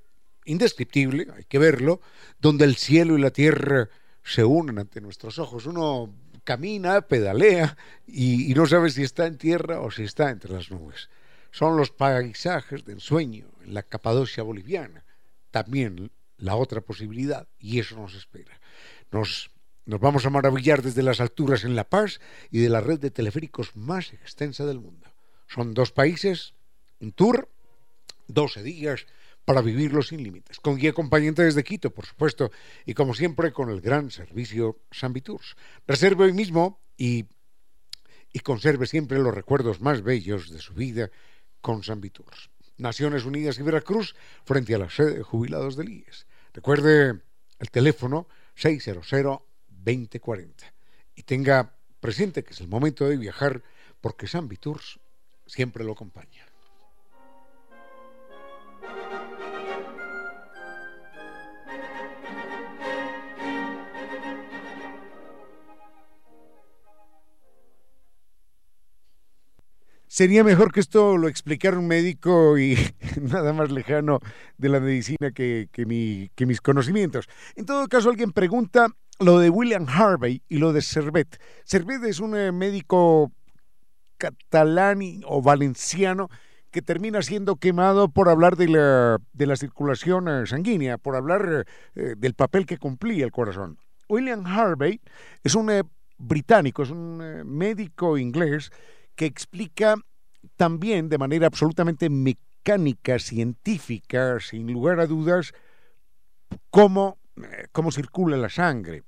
[0.49, 2.01] indescriptible, hay que verlo,
[2.39, 3.89] donde el cielo y la tierra
[4.23, 5.65] se unen ante nuestros ojos.
[5.65, 7.77] Uno camina, pedalea
[8.07, 11.09] y, no sabe si está en tierra o si está entre las nubes.
[11.51, 15.03] Son los paisajes de ensueño en la Capadocia boliviana.
[15.51, 18.59] También la otra posibilidad, y eso nos espera.
[19.11, 19.51] Nos
[19.89, 22.19] nos vamos a maravillar desde las alturas en La Paz
[22.51, 25.07] y de la red de teleféricos más extensa del mundo.
[25.47, 26.53] Son dos países,
[26.99, 27.49] un tour,
[28.27, 29.07] 12 días
[29.49, 30.59] para vivirlo sin límites.
[30.59, 32.51] Con guía acompañante desde Quito, por supuesto,
[32.85, 35.55] y como siempre con el gran servicio San Viturs.
[35.87, 37.25] Reserve hoy mismo y,
[38.43, 41.09] conserve siempre los recuerdos más bellos de su vida
[41.61, 42.51] con San Viturs.
[42.77, 46.27] Naciones Unidas y Veracruz frente a la sede de jubilados del IES.
[46.53, 47.19] Recuerde
[47.57, 49.09] el teléfono 600
[49.67, 50.73] 2040.
[51.15, 53.63] Y tenga presente que es el momento de viajar
[53.99, 54.99] porque San Viturs
[55.47, 56.48] siempre lo acompaña.
[70.11, 72.75] Sería mejor que esto lo explicara un médico y
[73.21, 74.19] nada más lejano
[74.57, 77.29] de la medicina que, que, mi, que mis conocimientos.
[77.55, 78.87] En todo caso, alguien pregunta
[79.19, 81.39] lo de William Harvey y lo de Servet.
[81.63, 83.31] Servet es un eh, médico
[84.17, 86.29] catalán o valenciano
[86.71, 91.67] que termina siendo quemado por hablar de la, de la circulación eh, sanguínea, por hablar
[91.93, 93.77] eh, del papel que cumplía el corazón.
[94.07, 95.01] William Harvey
[95.43, 95.71] es un
[96.17, 98.71] británico, es un médico inglés
[99.19, 99.95] que explica
[100.55, 105.51] también de manera absolutamente mecánica, científica, sin lugar a dudas,
[106.69, 107.17] cómo,
[107.73, 109.03] cómo circula la sangre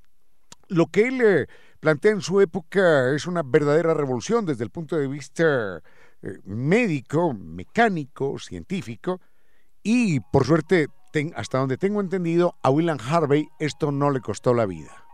[0.72, 1.48] lo que él eh,
[1.80, 5.82] plantea en su época es una verdadera revolución desde el punto de vista
[6.22, 9.20] eh, médico, mecánico, científico,
[9.84, 10.88] y por suerte,
[11.36, 15.06] hasta donde tengo entendido, a William Harvey esto no le costó la vida.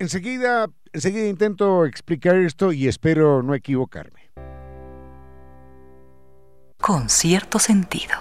[0.00, 4.30] Enseguida, enseguida intento explicar esto y espero no equivocarme.
[6.80, 8.14] Con cierto sentido.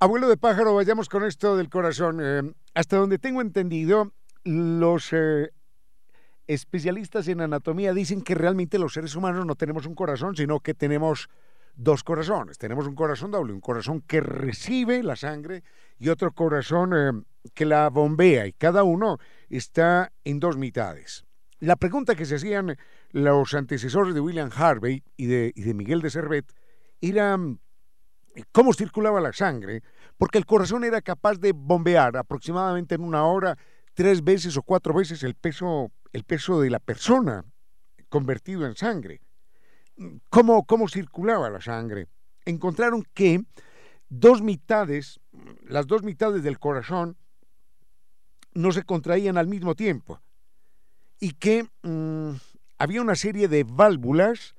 [0.00, 2.18] Abuelo de pájaro, vayamos con esto del corazón.
[2.20, 4.12] Eh, hasta donde tengo entendido,
[4.44, 5.50] los eh,
[6.48, 10.74] especialistas en anatomía dicen que realmente los seres humanos no tenemos un corazón, sino que
[10.74, 11.28] tenemos
[11.76, 12.58] dos corazones.
[12.58, 15.62] Tenemos un corazón doble, un corazón que recibe la sangre
[15.98, 17.12] y otro corazón eh,
[17.54, 19.18] que la bombea, y cada uno
[19.48, 21.24] está en dos mitades.
[21.60, 22.76] La pregunta que se hacían
[23.10, 26.52] los antecesores de William Harvey y de, y de Miguel de Servet
[27.00, 27.38] era
[28.52, 29.82] cómo circulaba la sangre,
[30.16, 33.56] porque el corazón era capaz de bombear aproximadamente en una hora
[33.98, 37.44] tres veces o cuatro veces el peso, el peso de la persona
[38.08, 39.20] convertido en sangre.
[40.30, 42.06] ¿Cómo, ¿Cómo circulaba la sangre?
[42.44, 43.42] Encontraron que
[44.08, 45.20] dos mitades,
[45.62, 47.16] las dos mitades del corazón,
[48.54, 50.20] no se contraían al mismo tiempo
[51.20, 52.32] y que mm,
[52.78, 54.54] había una serie de válvulas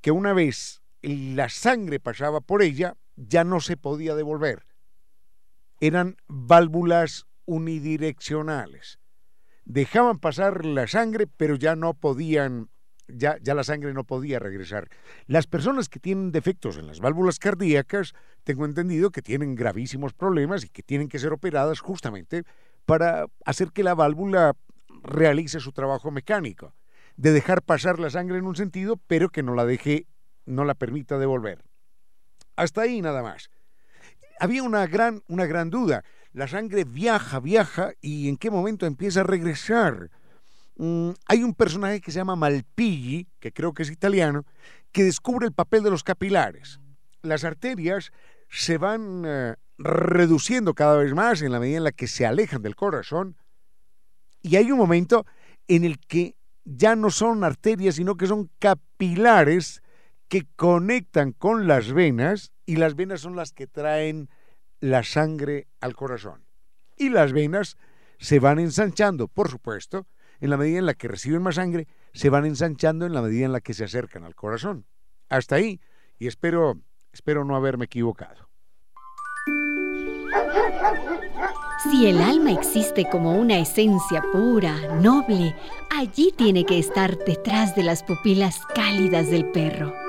[0.00, 4.66] que una vez la sangre pasaba por ella, ya no se podía devolver.
[5.80, 8.98] Eran válvulas unidireccionales.
[9.68, 12.70] Dejaban pasar la sangre, pero ya no podían
[13.06, 14.88] ya, la sangre no podía regresar.
[15.26, 18.14] Las personas que tienen defectos en las válvulas cardíacas,
[18.44, 22.44] tengo entendido que tienen gravísimos problemas y que tienen que ser operadas justamente
[22.86, 24.54] para hacer que la válvula
[25.02, 26.74] realice su trabajo mecánico,
[27.16, 30.06] de dejar pasar la sangre en un sentido, pero que no la deje,
[30.46, 31.62] no la permita devolver.
[32.56, 33.50] Hasta ahí nada más.
[34.40, 36.04] Había una gran, una gran duda.
[36.38, 40.08] La sangre viaja, viaja, y en qué momento empieza a regresar.
[40.76, 44.46] Mm, hay un personaje que se llama Malpighi, que creo que es italiano,
[44.92, 46.78] que descubre el papel de los capilares.
[47.22, 48.12] Las arterias
[48.48, 52.62] se van eh, reduciendo cada vez más en la medida en la que se alejan
[52.62, 53.36] del corazón.
[54.40, 55.26] Y hay un momento
[55.66, 59.82] en el que ya no son arterias, sino que son capilares
[60.28, 64.30] que conectan con las venas y las venas son las que traen
[64.80, 66.44] la sangre al corazón.
[66.96, 67.76] Y las venas
[68.18, 70.06] se van ensanchando, por supuesto,
[70.40, 73.46] en la medida en la que reciben más sangre, se van ensanchando en la medida
[73.46, 74.86] en la que se acercan al corazón.
[75.28, 75.80] Hasta ahí,
[76.18, 76.80] y espero,
[77.12, 78.48] espero no haberme equivocado.
[81.90, 85.54] Si el alma existe como una esencia pura, noble,
[85.96, 90.07] allí tiene que estar detrás de las pupilas cálidas del perro.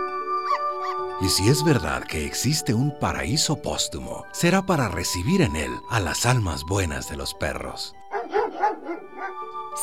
[1.21, 5.99] Y si es verdad que existe un paraíso póstumo, será para recibir en él a
[5.99, 7.95] las almas buenas de los perros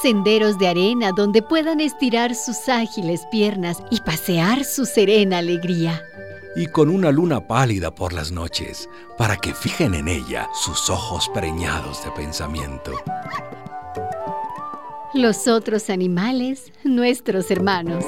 [0.02, 6.02] senderos de arena donde puedan estirar sus ágiles piernas y pasear su serena alegría.
[6.54, 11.28] Y con una luna pálida por las noches, para que fijen en ella sus ojos
[11.34, 12.92] preñados de pensamiento.
[15.12, 18.04] Los otros animales, nuestros hermanos.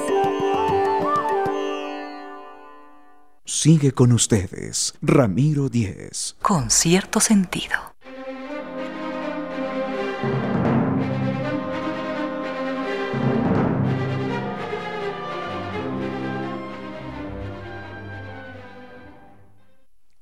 [3.51, 6.35] Sigue con ustedes, Ramiro Díez.
[6.39, 7.95] Con cierto sentido.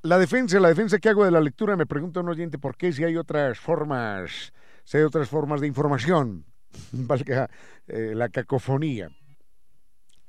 [0.00, 2.94] La defensa, la defensa que hago de la lectura, me pregunta un oyente por qué
[2.94, 4.54] si hay otras formas,
[4.84, 6.46] si hay otras formas de información,
[6.92, 7.50] valga
[7.88, 9.10] eh, la cacofonía.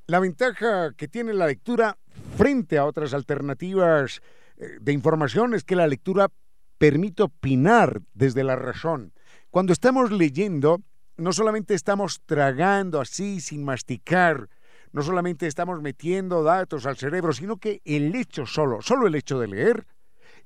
[0.07, 1.97] La ventaja que tiene la lectura
[2.29, 4.21] frente a otras alternativas
[4.57, 6.29] eh, de información es que la lectura
[6.77, 9.13] permite opinar desde la razón.
[9.49, 10.81] Cuando estamos leyendo,
[11.17, 14.49] no solamente estamos tragando así sin masticar,
[14.91, 19.39] no solamente estamos metiendo datos al cerebro, sino que el hecho solo, solo el hecho
[19.39, 19.85] de leer,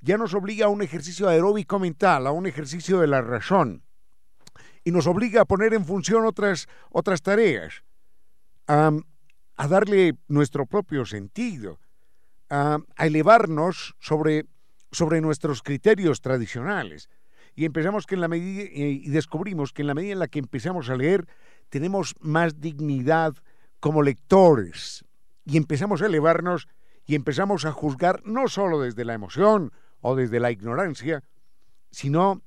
[0.00, 3.82] ya nos obliga a un ejercicio aeróbico mental, a un ejercicio de la razón,
[4.84, 7.84] y nos obliga a poner en función otras, otras tareas,
[9.56, 11.78] a, darle nuestro propio sentido,
[12.50, 14.46] a, elevarnos sobre,
[14.92, 17.08] sobre nuestros criterios tradicionales.
[17.54, 20.40] Y empezamos que en la medida, y descubrimos que en la medida en la que
[20.40, 21.26] empezamos a leer,
[21.68, 23.34] tenemos más dignidad,
[23.84, 25.04] como lectores
[25.44, 26.68] y empezamos a elevarnos
[27.04, 31.22] y empezamos a juzgar no solo desde la emoción o desde la ignorancia,
[31.90, 32.40] sino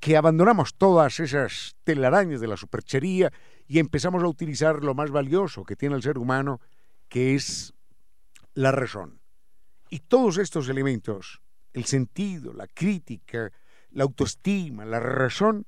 [0.00, 3.32] que abandonamos todas esas telarañas de la superchería
[3.66, 6.60] y empezamos a utilizar lo más valioso que tiene el ser humano,
[7.08, 7.74] que es
[8.54, 9.20] la razón.
[9.90, 11.40] Y todos estos elementos,
[11.72, 13.50] el sentido, la crítica,
[13.90, 15.66] la autoestima, la razón,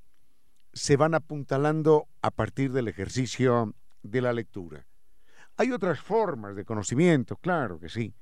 [0.72, 4.86] se van apuntalando a partir del ejercicio de la lectura.
[5.56, 8.14] Hay otras formas de conocimiento, claro que sí.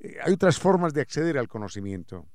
[0.00, 2.26] Eh, hay otras formas de acceder al conocimiento,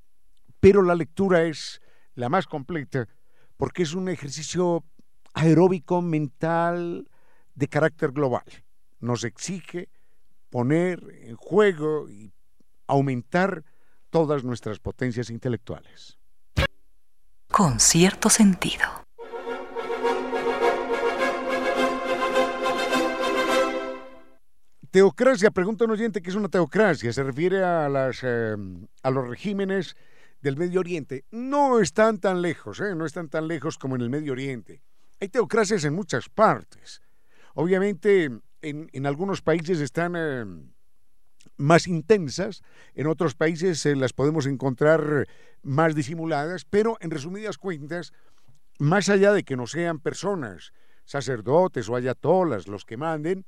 [0.60, 1.80] pero la lectura es
[2.14, 3.08] la más completa
[3.56, 4.84] porque es un ejercicio
[5.32, 7.08] aeróbico mental
[7.54, 8.44] de carácter global.
[9.00, 9.88] Nos exige
[10.50, 12.32] poner en juego y
[12.86, 13.64] aumentar
[14.10, 16.18] todas nuestras potencias intelectuales.
[17.50, 18.84] Con cierto sentido.
[24.90, 27.12] Teocracia, pregunta un oyente qué es una teocracia.
[27.12, 28.54] Se refiere a, las, eh,
[29.02, 29.96] a los regímenes
[30.44, 31.24] del Medio Oriente.
[31.30, 32.94] No están tan lejos, ¿eh?
[32.94, 34.82] no están tan lejos como en el Medio Oriente.
[35.18, 37.00] Hay teocracias en muchas partes.
[37.54, 38.30] Obviamente,
[38.60, 40.44] en, algunos países están eh,
[41.56, 42.62] más intensas,
[42.94, 45.26] en otros países las podemos encontrar
[45.62, 48.12] más disimuladas, pero en resumidas cuentas,
[48.78, 50.72] más allá de que no sean personas,
[51.06, 53.46] sacerdotes o ayatolas los que manden,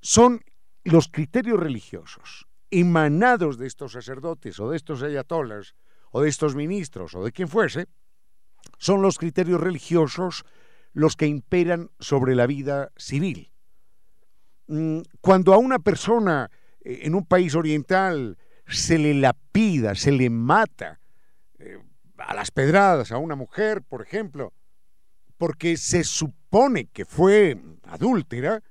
[0.00, 0.40] son
[0.84, 2.46] los criterios religiosos
[2.80, 5.74] emanados de estos sacerdotes o de estos ayatolas
[6.10, 7.86] o de estos ministros o de quien fuese,
[8.78, 10.44] son los criterios religiosos
[10.92, 13.50] los que imperan sobre la vida civil.
[14.66, 16.50] Mm, cuando a una persona
[16.80, 21.00] eh, en un país oriental se le lapida, se le mata
[21.58, 21.78] eh,
[22.18, 24.52] a las pedradas a una mujer, por ejemplo,
[25.36, 28.62] porque se supone que fue adúltera,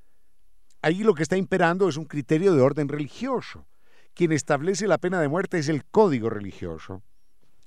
[0.82, 3.68] ahí lo que está imperando es un criterio de orden religioso.
[4.14, 7.02] Quien establece la pena de muerte es el código religioso.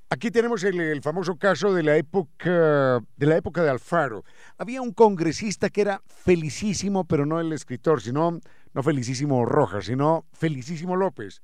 [0.08, 4.24] Aquí tenemos el, famoso caso de la época de la época de Alfaro.
[4.56, 8.38] Había un congresista que era felicísimo, pero no el escritor, sino
[8.72, 11.42] no felicísimo Rojas, sino felicísimo López.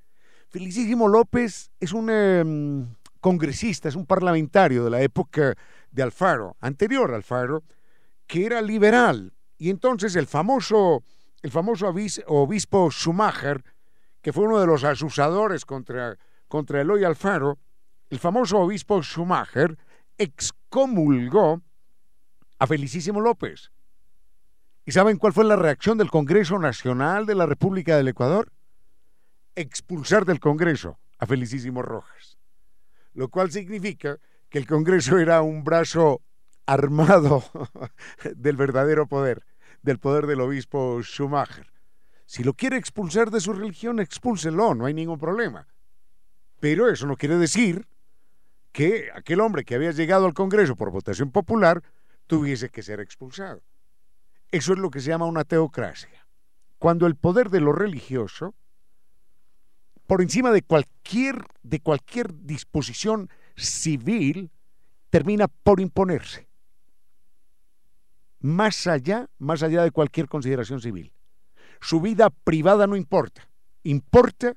[0.48, 5.56] Felicísimo López es un em, congresista, es un parlamentario de la época
[5.90, 7.64] de Alfaro, anterior a Alfaro,
[8.28, 9.32] que era liberal.
[9.58, 11.02] Y entonces el famoso,
[11.42, 11.92] el famoso
[12.26, 13.64] obispo Schumacher,
[14.22, 16.16] que fue uno de los asusadores contra,
[16.48, 17.58] contra Eloy Alfaro,
[18.08, 19.76] el famoso obispo Schumacher
[20.16, 21.60] excomulgó
[22.58, 23.72] a Felicísimo López.
[24.84, 28.52] ¿Y saben cuál fue la reacción del Congreso Nacional de la República del Ecuador?
[29.54, 32.38] Expulsar del Congreso a Felicísimo Rojas.
[33.14, 34.18] Lo cual significa
[34.48, 36.22] que el Congreso era un brazo
[36.66, 37.42] armado
[38.36, 39.44] del verdadero poder,
[39.82, 41.71] del poder del obispo Schumacher.
[42.26, 45.66] Si lo quiere expulsar de su religión, expúlselo, no hay ningún problema.
[46.60, 47.86] Pero eso no quiere decir
[48.72, 51.82] que aquel hombre que había llegado al Congreso por votación popular
[52.26, 53.62] tuviese que ser expulsado.
[54.50, 56.26] Eso es lo que se llama una teocracia.
[56.78, 58.54] Cuando el poder de lo religioso,
[60.06, 64.50] por encima de cualquier, de cualquier disposición civil,
[65.10, 66.48] termina por imponerse.
[68.40, 71.12] Más allá, más allá de cualquier consideración civil.
[71.82, 73.48] Su vida privada no importa.
[73.82, 74.54] Importa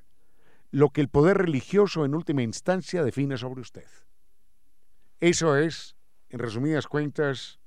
[0.70, 3.88] lo que el poder religioso en última instancia define sobre usted.
[5.18, 5.96] Eso es,
[6.28, 7.58] en resumidas cuentas,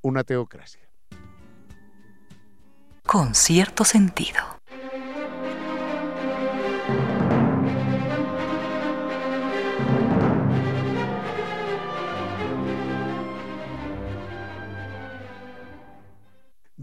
[0.00, 0.88] una teocracia.
[3.04, 4.59] Con cierto sentido.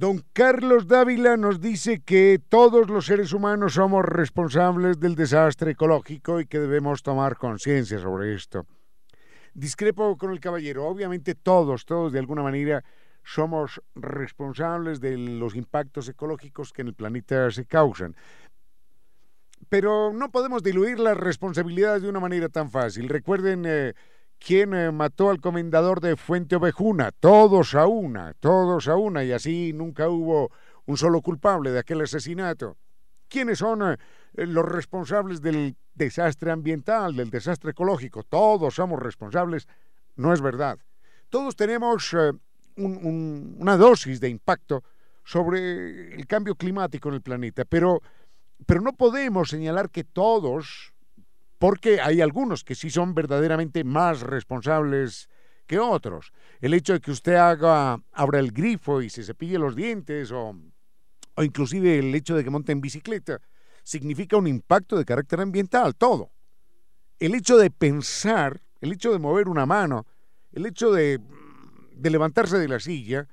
[0.07, 6.39] Don Carlos Dávila nos dice que todos los seres humanos somos responsables del desastre ecológico
[6.39, 8.65] y que debemos tomar conciencia sobre esto.
[9.53, 12.85] Discrepo con el caballero, obviamente todos, todos de alguna manera
[13.21, 18.15] somos responsables de los impactos ecológicos que en el planeta se causan.
[19.67, 23.09] Pero no podemos diluir las responsabilidades de una manera tan fácil.
[23.09, 23.93] Recuerden eh,
[24.39, 27.11] ¿Quién eh, mató al comendador de Fuente Ovejuna?
[27.11, 30.51] Todos a una, todos a una, y así nunca hubo
[30.85, 32.77] un solo culpable de aquel asesinato.
[33.27, 33.97] ¿Quiénes son eh,
[34.33, 38.23] los responsables del desastre ambiental, del desastre ecológico?
[38.23, 39.67] Todos somos responsables.
[40.15, 40.77] No es verdad.
[41.29, 42.31] Todos tenemos eh,
[42.77, 44.83] una dosis de impacto
[45.23, 48.01] sobre el cambio climático en el planeta, pero,
[48.65, 50.93] pero no podemos señalar que todos
[51.59, 55.29] porque hay algunos que sí son verdaderamente más responsables
[55.65, 56.31] que otros.
[56.61, 60.55] El hecho de que usted haga, abra el grifo y se cepille los dientes o,
[61.35, 63.41] o inclusive el hecho de que monte en bicicleta
[63.83, 66.31] significa un impacto de carácter ambiental, todo.
[67.19, 70.05] El hecho de pensar, el hecho de mover una mano,
[70.51, 71.19] el hecho de,
[71.93, 73.27] de levantarse de la silla,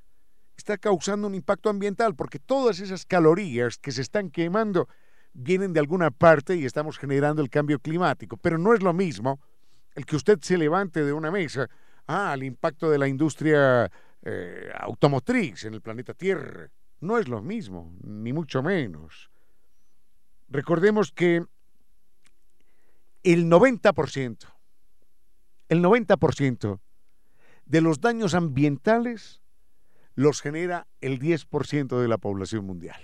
[0.57, 4.89] está causando un impacto ambiental porque todas esas calorías que se están quemando
[5.35, 8.37] vienen de alguna parte y estamos generando el cambio climático.
[8.37, 9.41] Pero no es lo mismo
[9.95, 11.69] el que usted se levante de una mesa,
[12.07, 13.91] ah, al impacto de la industria
[14.23, 16.71] eh, automotriz en el planeta Tierra.
[17.01, 19.31] No es lo mismo, ni mucho menos.
[20.49, 21.45] Recordemos que
[23.23, 24.53] el 90%,
[25.69, 26.81] el 90%
[27.67, 29.43] de los daños ambientales
[30.15, 33.01] los genera el 10% de la población mundial.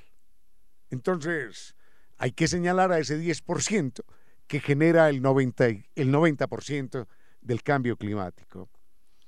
[0.91, 1.74] Entonces,
[2.21, 4.05] hay que señalar a ese 10%
[4.47, 7.07] que genera el 90%, el 90
[7.41, 8.68] del cambio climático.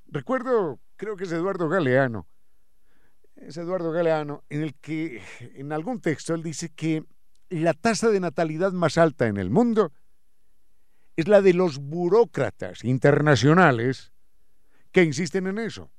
[0.08, 2.26] Recuerdo, creo que es Eduardo Galeano,
[3.34, 7.02] es Eduardo Galeano, en el que en algún texto él dice que
[7.48, 9.90] la tasa de natalidad más alta en el mundo
[11.16, 14.12] es la de los burócratas internacionales
[14.90, 15.90] que insisten en eso,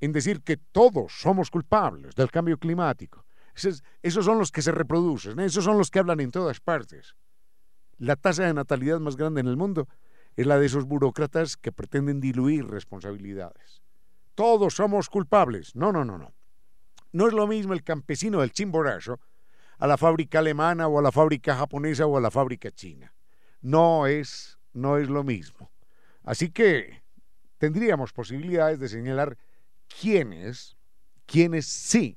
[0.00, 3.26] en decir que todos somos culpables del cambio climático
[3.64, 5.46] esos, son los que se reproducen, ¿eh?
[5.46, 7.14] esos son los que hablan en todas partes.
[7.98, 9.88] La tasa de natalidad más grande en el mundo
[10.36, 13.82] es la de esos burócratas que pretenden diluir responsabilidades.
[14.34, 15.76] Todos somos culpables.
[15.76, 16.32] No, no, no, no.
[17.12, 19.20] No es lo mismo el campesino del chimborazo
[19.78, 23.12] a la fábrica alemana o a la fábrica japonesa o a la fábrica china.
[23.60, 25.70] No es, no es lo mismo.
[26.22, 27.02] Así que
[27.58, 29.36] tendríamos posibilidades de señalar
[29.88, 30.76] quiénes,
[31.26, 32.16] quiénes sí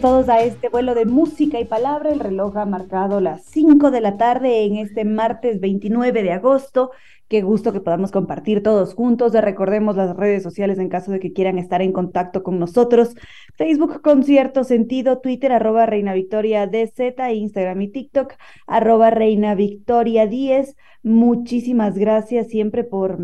[0.00, 2.12] Todos a este vuelo de música y palabra.
[2.12, 6.92] El reloj ha marcado las 5 de la tarde en este martes 29 de agosto.
[7.28, 9.32] Qué gusto que podamos compartir todos juntos.
[9.32, 13.16] Recordemos las redes sociales en caso de que quieran estar en contacto con nosotros.
[13.56, 18.34] Facebook con cierto sentido, Twitter arroba Reina Victoria DZ, Instagram y TikTok
[18.68, 20.76] arroba Reina Victoria 10.
[21.02, 23.18] Muchísimas gracias siempre por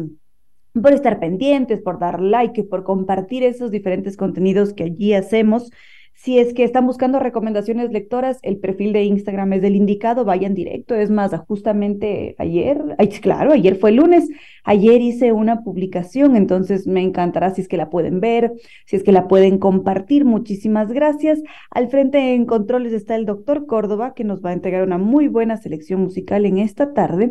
[0.81, 5.71] por estar pendientes, por dar like, por compartir esos diferentes contenidos que allí hacemos.
[6.19, 10.53] Si es que están buscando recomendaciones lectoras, el perfil de Instagram es del indicado, vayan
[10.53, 10.97] directo.
[10.97, 12.83] Es más, justamente ayer,
[13.23, 14.29] claro, ayer fue el lunes,
[14.65, 18.53] ayer hice una publicación, entonces me encantará si es que la pueden ver,
[18.85, 20.25] si es que la pueden compartir.
[20.25, 21.41] Muchísimas gracias.
[21.71, 25.29] Al frente en controles está el doctor Córdoba, que nos va a entregar una muy
[25.29, 27.31] buena selección musical en esta tarde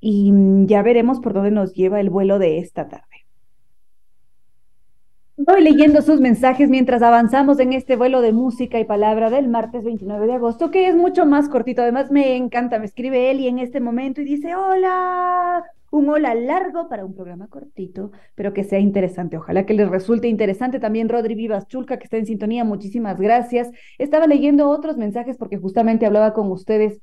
[0.00, 0.34] y
[0.66, 3.17] ya veremos por dónde nos lleva el vuelo de esta tarde.
[5.50, 9.82] Voy leyendo sus mensajes mientras avanzamos en este vuelo de música y palabra del martes
[9.82, 11.80] 29 de agosto, que es mucho más cortito.
[11.80, 16.90] Además, me encanta, me escribe Eli en este momento y dice, hola, un hola largo
[16.90, 19.38] para un programa cortito, pero que sea interesante.
[19.38, 22.64] Ojalá que les resulte interesante también Rodri Vivas Chulca, que está en sintonía.
[22.64, 23.70] Muchísimas gracias.
[23.96, 27.00] Estaba leyendo otros mensajes porque justamente hablaba con ustedes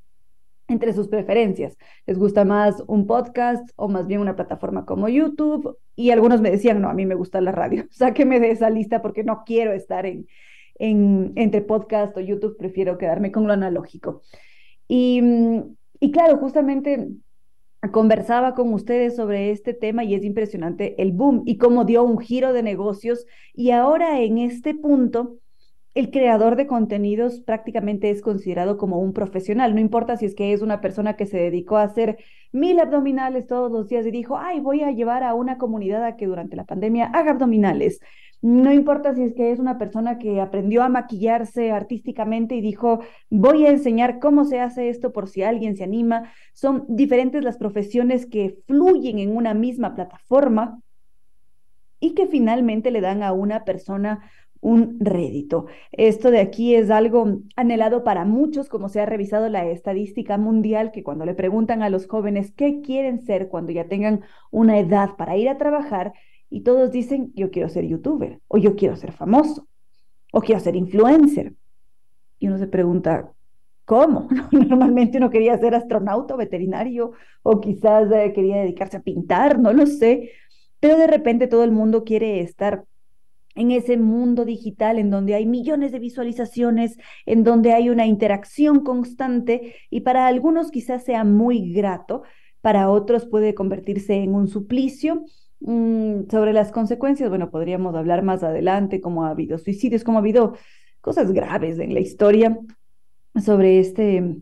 [0.67, 1.77] entre sus preferencias.
[2.05, 5.77] ¿Les gusta más un podcast o más bien una plataforma como YouTube?
[5.95, 7.85] Y algunos me decían, no, a mí me gusta la radio.
[7.91, 10.27] Sáqueme de esa lista porque no quiero estar en,
[10.75, 14.21] en, entre podcast o YouTube, prefiero quedarme con lo analógico.
[14.87, 15.21] Y,
[15.99, 17.09] y claro, justamente
[17.91, 22.17] conversaba con ustedes sobre este tema y es impresionante el boom y cómo dio un
[22.17, 23.25] giro de negocios.
[23.53, 25.37] Y ahora en este punto
[25.95, 30.51] el creador de contenidos prácticamente es considerado como un profesional, no importa si es que
[30.51, 32.17] es una persona que se dedicó a hacer
[32.51, 36.17] mil abdominales todos los días y dijo, ay, voy a llevar a una comunidad a
[36.17, 38.01] que durante la pandemia haga abdominales.
[38.41, 42.99] No importa si es que es una persona que aprendió a maquillarse artísticamente y dijo,
[43.29, 46.31] voy a enseñar cómo se hace esto por si alguien se anima.
[46.53, 50.79] Son diferentes las profesiones que fluyen en una misma plataforma
[51.99, 54.29] y que finalmente le dan a una persona
[54.61, 55.67] un rédito.
[55.91, 60.91] Esto de aquí es algo anhelado para muchos, como se ha revisado la estadística mundial,
[60.91, 65.15] que cuando le preguntan a los jóvenes qué quieren ser cuando ya tengan una edad
[65.17, 66.13] para ir a trabajar,
[66.49, 69.67] y todos dicen, yo quiero ser youtuber, o yo quiero ser famoso,
[70.31, 71.53] o quiero ser influencer.
[72.39, 73.31] Y uno se pregunta,
[73.85, 74.27] ¿cómo?
[74.51, 77.11] Normalmente uno quería ser astronauta o veterinario,
[77.43, 80.31] o quizás eh, quería dedicarse a pintar, no lo sé,
[80.79, 82.85] pero de repente todo el mundo quiere estar
[83.55, 88.81] en ese mundo digital en donde hay millones de visualizaciones, en donde hay una interacción
[88.81, 92.23] constante y para algunos quizás sea muy grato,
[92.61, 95.23] para otros puede convertirse en un suplicio.
[95.61, 100.21] Mm, sobre las consecuencias, bueno, podríamos hablar más adelante, cómo ha habido suicidios, cómo ha
[100.21, 100.55] habido
[101.01, 102.59] cosas graves en la historia
[103.43, 104.37] sobre este,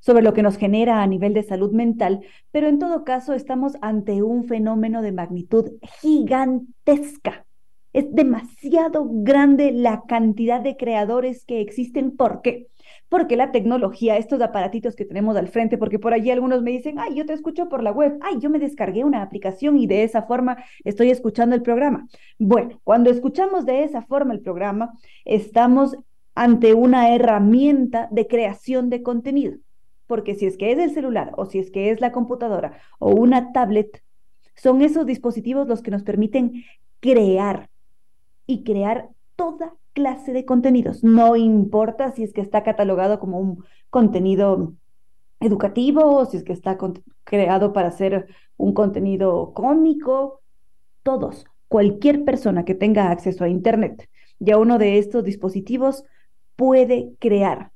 [0.00, 3.74] sobre lo que nos genera a nivel de salud mental, pero en todo caso estamos
[3.80, 7.47] ante un fenómeno de magnitud gigantesca
[7.98, 12.16] es demasiado grande la cantidad de creadores que existen.
[12.16, 12.68] ¿Por qué?
[13.08, 17.00] Porque la tecnología, estos aparatitos que tenemos al frente, porque por allí algunos me dicen,
[17.00, 20.04] ay, yo te escucho por la web, ay, yo me descargué una aplicación y de
[20.04, 22.06] esa forma estoy escuchando el programa.
[22.38, 24.92] Bueno, cuando escuchamos de esa forma el programa,
[25.24, 25.96] estamos
[26.36, 29.56] ante una herramienta de creación de contenido.
[30.06, 33.10] Porque si es que es el celular o si es que es la computadora o
[33.10, 34.04] una tablet,
[34.54, 36.64] son esos dispositivos los que nos permiten
[37.00, 37.68] crear
[38.48, 41.04] y crear toda clase de contenidos.
[41.04, 44.74] No importa si es que está catalogado como un contenido
[45.38, 46.76] educativo, si es que está
[47.22, 48.26] creado para ser
[48.56, 50.40] un contenido cómico,
[51.04, 56.04] todos, cualquier persona que tenga acceso a Internet ya uno de estos dispositivos
[56.56, 57.72] puede crear.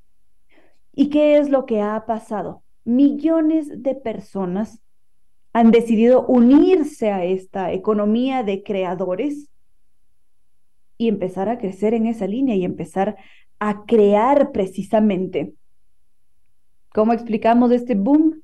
[0.95, 2.63] ¿Y qué es lo que ha pasado?
[2.85, 4.81] Millones de personas
[5.53, 9.49] han decidido unirse a esta economía de creadores
[11.03, 13.17] y empezar a crecer en esa línea y empezar
[13.59, 15.55] a crear precisamente.
[16.95, 18.43] ¿Cómo explicamos este boom?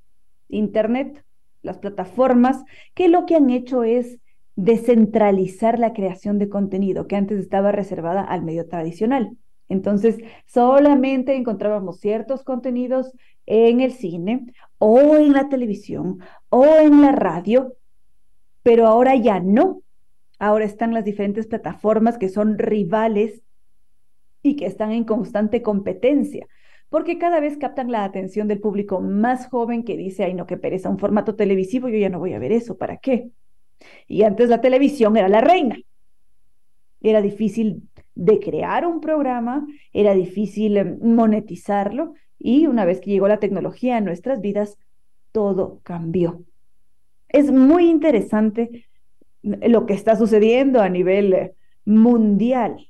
[0.49, 1.25] Internet,
[1.63, 4.19] las plataformas, que lo que han hecho es
[4.57, 9.37] descentralizar la creación de contenido que antes estaba reservada al medio tradicional.
[9.69, 13.13] Entonces, solamente encontrábamos ciertos contenidos
[13.47, 17.75] en el cine o en la televisión o en la radio,
[18.65, 19.83] pero ahora ya no.
[20.39, 23.43] Ahora están las diferentes plataformas que son rivales
[24.43, 26.47] y que están en constante competencia,
[26.89, 30.57] porque cada vez captan la atención del público más joven que dice, ay no, qué
[30.57, 33.31] pereza, un formato televisivo, yo ya no voy a ver eso, ¿para qué?
[34.07, 35.77] Y antes la televisión era la reina.
[37.01, 37.83] Era difícil
[38.15, 43.97] de crear un programa, era difícil em, monetizarlo y una vez que llegó la tecnología
[43.97, 44.79] a nuestras vidas,
[45.31, 46.43] todo cambió.
[47.29, 48.88] Es muy interesante
[49.67, 52.89] lo que está sucediendo a nivel eh, mundial,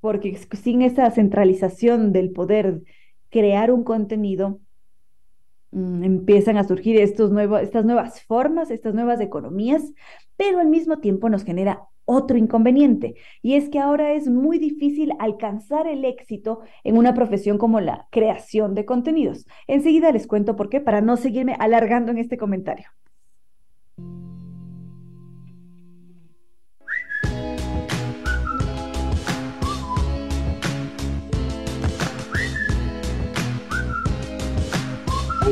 [0.00, 2.82] porque sin esa centralización del poder
[3.30, 4.60] crear un contenido,
[5.70, 7.30] mm, empiezan a surgir estos
[7.62, 9.82] estas nuevas formas, estas nuevas economías,
[10.36, 15.12] pero al mismo tiempo nos genera otro inconveniente, y es que ahora es muy difícil
[15.18, 19.46] alcanzar el éxito en una profesión como la creación de contenidos.
[19.66, 22.88] Enseguida les cuento por qué, para no seguirme alargando en este comentario.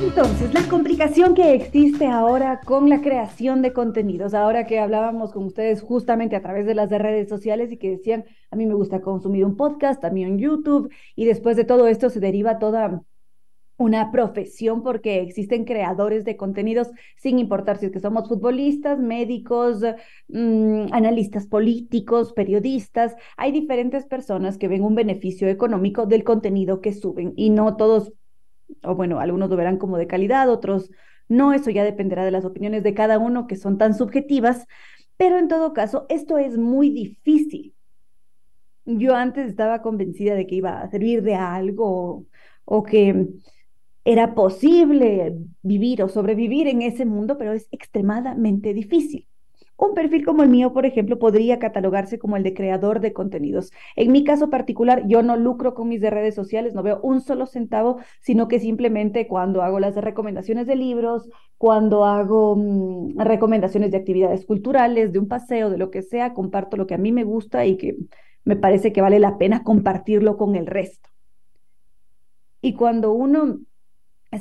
[0.03, 5.45] Entonces, la complicación que existe ahora con la creación de contenidos, ahora que hablábamos con
[5.45, 9.01] ustedes justamente a través de las redes sociales y que decían, a mí me gusta
[9.01, 13.03] consumir un podcast, también en YouTube, y después de todo esto se deriva toda
[13.79, 19.81] una profesión porque existen creadores de contenidos sin importar si es que somos futbolistas, médicos,
[20.29, 23.17] mm, analistas políticos, periodistas.
[23.39, 28.13] Hay diferentes personas que ven un beneficio económico del contenido que suben y no todos
[28.83, 30.91] o bueno, algunos lo verán como de calidad, otros
[31.29, 34.67] no, eso ya dependerá de las opiniones de cada uno que son tan subjetivas,
[35.17, 37.75] pero en todo caso, esto es muy difícil.
[38.85, 42.27] Yo antes estaba convencida de que iba a servir de algo
[42.65, 43.27] o que
[44.05, 49.27] era posible vivir o sobrevivir en ese mundo, pero es extremadamente difícil.
[49.77, 53.73] Un perfil como el mío, por ejemplo, podría catalogarse como el de creador de contenidos.
[53.95, 57.47] En mi caso particular, yo no lucro con mis redes sociales, no veo un solo
[57.47, 63.99] centavo, sino que simplemente cuando hago las recomendaciones de libros, cuando hago mm, recomendaciones de
[63.99, 67.25] actividades culturales, de un paseo, de lo que sea, comparto lo que a mí me
[67.25, 67.97] gusta y que
[68.45, 71.11] me parece que vale la pena compartirlo con el resto.
[72.63, 73.59] Y cuando uno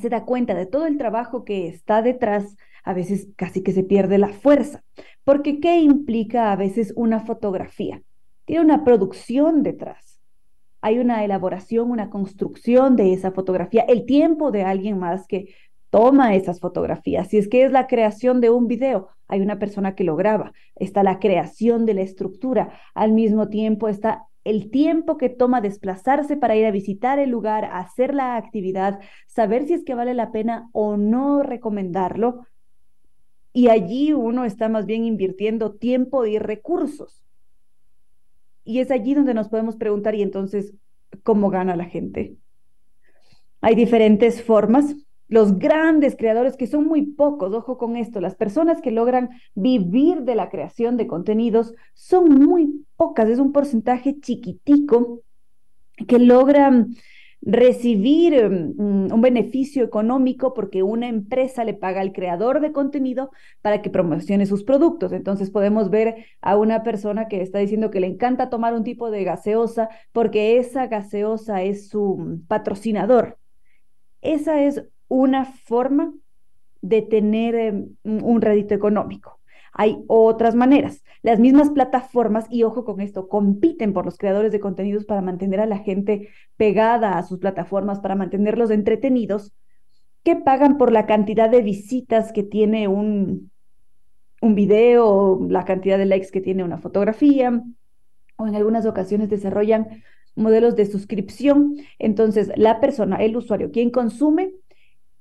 [0.01, 2.55] se da cuenta de todo el trabajo que está detrás,
[2.85, 4.83] a veces casi que se pierde la fuerza.
[5.23, 8.01] Porque ¿qué implica a veces una fotografía?
[8.45, 10.21] Tiene una producción detrás.
[10.81, 15.47] Hay una elaboración, una construcción de esa fotografía, el tiempo de alguien más que
[15.89, 17.27] toma esas fotografías.
[17.29, 20.53] Si es que es la creación de un video, hay una persona que lo graba.
[20.75, 22.69] Está la creación de la estructura.
[22.93, 27.65] Al mismo tiempo está el tiempo que toma desplazarse para ir a visitar el lugar,
[27.65, 32.45] hacer la actividad, saber si es que vale la pena o no recomendarlo
[33.55, 37.23] y allí uno está más bien invirtiendo tiempo y recursos.
[38.65, 40.73] Y es allí donde nos podemos preguntar, y entonces,
[41.23, 42.35] ¿cómo gana la gente?
[43.61, 44.97] Hay diferentes formas.
[45.29, 50.23] Los grandes creadores, que son muy pocos, ojo con esto, las personas que logran vivir
[50.23, 55.21] de la creación de contenidos son muy pocas, es un porcentaje chiquitico
[56.09, 56.93] que logran
[57.45, 63.31] recibir mm, un beneficio económico porque una empresa le paga al creador de contenido
[63.61, 65.13] para que promocione sus productos.
[65.13, 69.11] Entonces podemos ver a una persona que está diciendo que le encanta tomar un tipo
[69.11, 73.37] de gaseosa porque esa gaseosa es su mm, patrocinador.
[74.21, 76.13] Esa es una forma
[76.81, 79.34] de tener em, un rédito económico.
[79.77, 81.03] Hay otras maneras.
[81.21, 85.59] Las mismas plataformas, y ojo con esto, compiten por los creadores de contenidos para mantener
[85.59, 89.53] a la gente pegada a sus plataformas, para mantenerlos entretenidos,
[90.23, 93.51] que pagan por la cantidad de visitas que tiene un,
[94.41, 97.61] un video, la cantidad de likes que tiene una fotografía,
[98.37, 100.03] o en algunas ocasiones desarrollan
[100.35, 101.75] modelos de suscripción.
[101.99, 104.53] Entonces, la persona, el usuario, quien consume,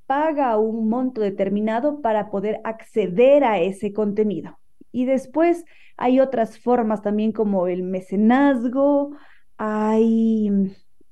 [0.06, 4.58] paga un monto determinado para poder acceder a ese contenido.
[4.92, 5.64] Y después
[5.96, 9.12] hay otras formas también como el mecenazgo,
[9.56, 10.50] hay...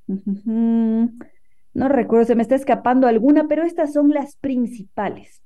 [1.74, 5.42] No recuerdo, se me está escapando alguna, pero estas son las principales.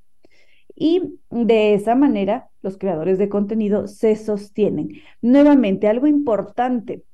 [0.75, 4.89] Y de esa manera los creadores de contenido se sostienen.
[5.23, 7.05] Nuevamente, algo importante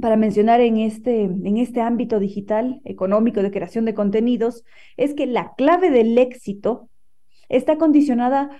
[0.00, 4.64] para mencionar en este, en este ámbito digital, económico, de creación de contenidos,
[4.96, 6.88] es que la clave del éxito
[7.48, 8.50] está condicionada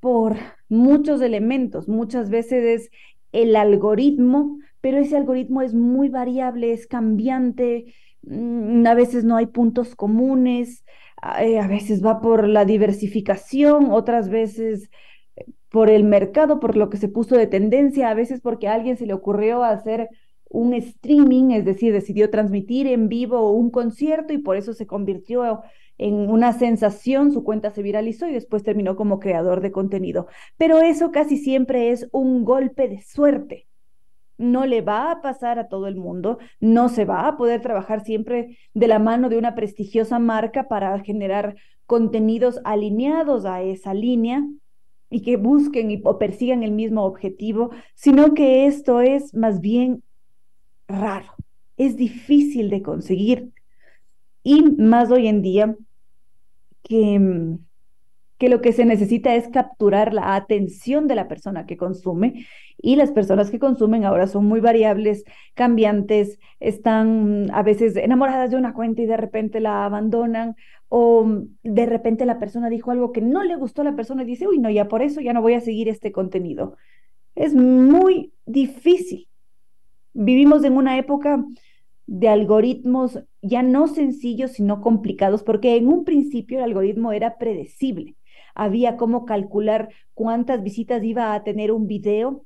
[0.00, 0.36] por
[0.68, 1.88] muchos elementos.
[1.88, 2.90] Muchas veces es
[3.32, 9.46] el algoritmo, pero ese algoritmo es muy variable, es cambiante, mm, a veces no hay
[9.46, 10.84] puntos comunes,
[11.40, 14.90] eh, a veces va por la diversificación, otras veces
[15.36, 18.74] eh, por el mercado, por lo que se puso de tendencia, a veces porque a
[18.74, 20.08] alguien se le ocurrió hacer
[20.54, 25.62] un streaming, es decir, decidió transmitir en vivo un concierto y por eso se convirtió
[25.98, 30.28] en una sensación, su cuenta se viralizó y después terminó como creador de contenido.
[30.56, 33.66] Pero eso casi siempre es un golpe de suerte.
[34.38, 38.04] No le va a pasar a todo el mundo, no se va a poder trabajar
[38.04, 44.44] siempre de la mano de una prestigiosa marca para generar contenidos alineados a esa línea
[45.10, 50.02] y que busquen y, o persigan el mismo objetivo, sino que esto es más bien
[50.88, 51.34] raro,
[51.76, 53.52] es difícil de conseguir.
[54.42, 55.76] Y más hoy en día
[56.82, 57.58] que, mm,
[58.38, 62.96] que lo que se necesita es capturar la atención de la persona que consume y
[62.96, 65.24] las personas que consumen ahora son muy variables,
[65.54, 70.56] cambiantes, están a veces enamoradas de una cuenta y de repente la abandonan
[70.88, 74.22] o mm, de repente la persona dijo algo que no le gustó a la persona
[74.22, 76.76] y dice, uy, no, ya por eso ya no voy a seguir este contenido.
[77.34, 79.28] Es muy difícil.
[80.14, 81.44] Vivimos en una época
[82.06, 88.16] de algoritmos ya no sencillos, sino complicados, porque en un principio el algoritmo era predecible.
[88.54, 92.44] Había cómo calcular cuántas visitas iba a tener un video,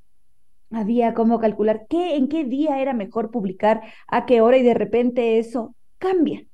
[0.71, 4.75] había cómo calcular qué, en qué día era mejor publicar, a qué hora, y de
[4.75, 6.45] repente eso cambia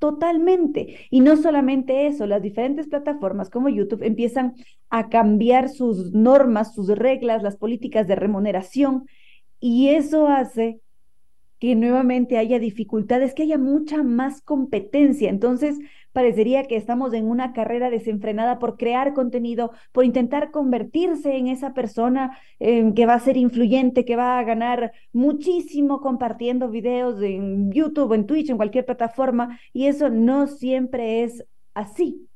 [0.00, 0.96] totalmente.
[1.10, 4.54] Y no solamente eso, las diferentes plataformas como YouTube empiezan
[4.88, 9.06] a cambiar sus normas, sus reglas, las políticas de remuneración,
[9.60, 10.80] y eso hace
[11.60, 15.28] que nuevamente haya dificultades, que haya mucha más competencia.
[15.28, 15.78] Entonces,
[16.12, 21.74] parecería que estamos en una carrera desenfrenada por crear contenido, por intentar convertirse en esa
[21.74, 27.70] persona eh, que va a ser influyente, que va a ganar muchísimo compartiendo videos en
[27.70, 31.44] YouTube, en Twitch, en cualquier plataforma, y eso no siempre es
[31.74, 32.29] así.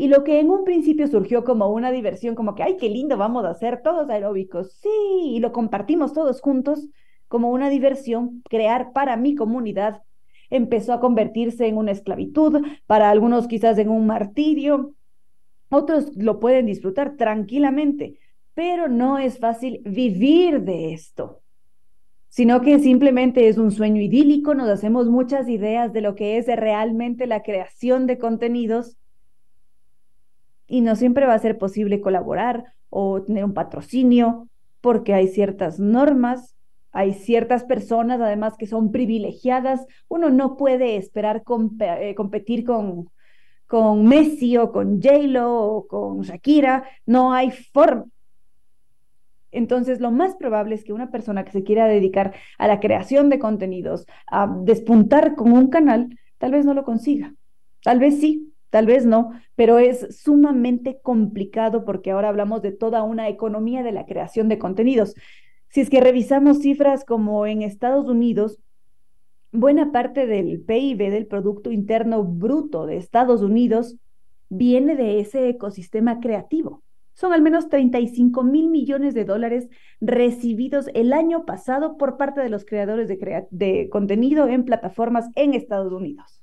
[0.00, 3.16] Y lo que en un principio surgió como una diversión, como que, ay, qué lindo,
[3.16, 4.88] vamos a hacer todos aeróbicos, sí,
[5.24, 6.88] y lo compartimos todos juntos,
[7.26, 10.04] como una diversión, crear para mi comunidad,
[10.50, 14.94] empezó a convertirse en una esclavitud, para algunos quizás en un martirio,
[15.68, 18.20] otros lo pueden disfrutar tranquilamente,
[18.54, 21.42] pero no es fácil vivir de esto,
[22.28, 26.46] sino que simplemente es un sueño idílico, nos hacemos muchas ideas de lo que es
[26.46, 28.96] realmente la creación de contenidos
[30.68, 34.48] y no siempre va a ser posible colaborar o tener un patrocinio
[34.80, 36.54] porque hay ciertas normas
[36.92, 39.86] hay ciertas personas, además, que son privilegiadas.
[40.08, 41.42] Uno no puede esperar
[41.80, 43.10] eh, competir con,
[43.66, 46.84] con Messi o con J-Lo o con Shakira.
[47.06, 48.06] No hay forma.
[49.50, 53.30] Entonces, lo más probable es que una persona que se quiera dedicar a la creación
[53.30, 57.34] de contenidos, a despuntar con un canal, tal vez no lo consiga.
[57.82, 63.02] Tal vez sí, tal vez no, pero es sumamente complicado porque ahora hablamos de toda
[63.02, 65.14] una economía de la creación de contenidos.
[65.68, 68.60] Si es que revisamos cifras como en Estados Unidos,
[69.52, 73.96] buena parte del PIB, del Producto Interno Bruto de Estados Unidos,
[74.48, 76.82] viene de ese ecosistema creativo.
[77.14, 79.68] Son al menos 35 mil millones de dólares
[80.00, 85.54] recibidos el año pasado por parte de los creadores de, de contenido en plataformas en
[85.54, 86.37] Estados Unidos.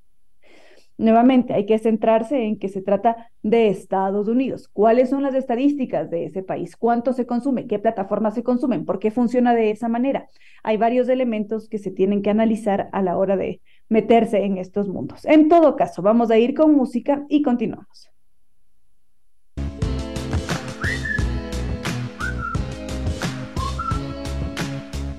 [0.97, 4.69] Nuevamente, hay que centrarse en que se trata de Estados Unidos.
[4.69, 6.77] ¿Cuáles son las estadísticas de ese país?
[6.77, 7.67] ¿Cuánto se consume?
[7.67, 8.85] ¿Qué plataformas se consumen?
[8.85, 10.29] ¿Por qué funciona de esa manera?
[10.63, 14.87] Hay varios elementos que se tienen que analizar a la hora de meterse en estos
[14.87, 15.25] mundos.
[15.25, 18.09] En todo caso, vamos a ir con música y continuamos.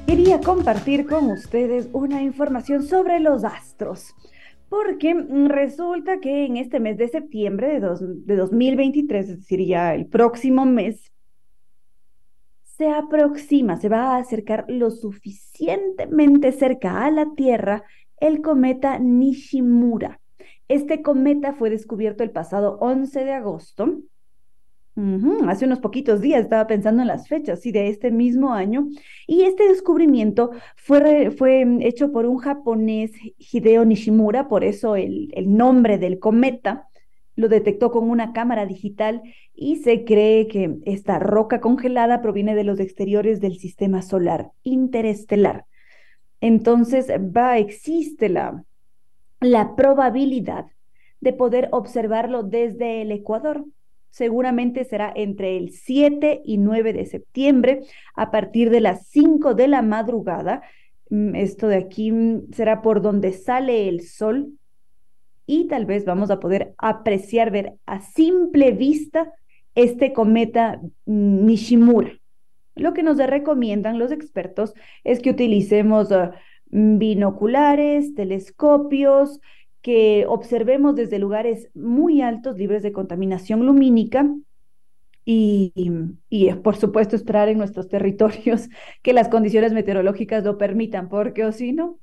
[0.06, 4.14] Quería compartir con ustedes una información sobre los astros
[4.68, 9.94] porque mm, resulta que en este mes de septiembre de, de 2023, es decir, ya
[9.94, 11.12] el próximo mes,
[12.64, 17.84] se aproxima, se va a acercar lo suficientemente cerca a la Tierra
[18.18, 20.20] el cometa Nishimura.
[20.68, 24.00] Este cometa fue descubierto el pasado 11 de agosto
[25.46, 28.88] Hace unos poquitos días estaba pensando en las fechas, sí, de este mismo año.
[29.26, 35.30] Y este descubrimiento fue, fue mm, hecho por un japonés, Hideo Nishimura, por eso el,
[35.34, 36.88] el nombre del cometa
[37.34, 39.22] lo detectó con una cámara digital
[39.54, 45.66] y se cree que esta roca congelada proviene de los exteriores del sistema solar interestelar.
[46.40, 48.64] Entonces, va, existe la,
[49.40, 50.64] la probabilidad
[51.20, 53.66] de poder observarlo desde el Ecuador
[54.10, 57.80] seguramente será entre el 7 y 9 de septiembre
[58.14, 60.62] a partir de las 5 de la madrugada.
[61.10, 64.52] Mm, esto de aquí mm, será por donde sale el sol
[65.46, 69.32] y tal vez vamos a poder apreciar, ver a simple vista
[69.74, 72.12] este cometa mm, Nishimura.
[72.74, 76.30] Lo que nos recomiendan los expertos es que utilicemos uh,
[76.70, 79.40] binoculares, telescopios,
[79.86, 84.28] que observemos desde lugares muy altos, libres de contaminación lumínica,
[85.24, 85.72] y,
[86.28, 88.68] y, por supuesto esperar en nuestros territorios
[89.02, 92.00] que las condiciones meteorológicas lo permitan, porque o si no,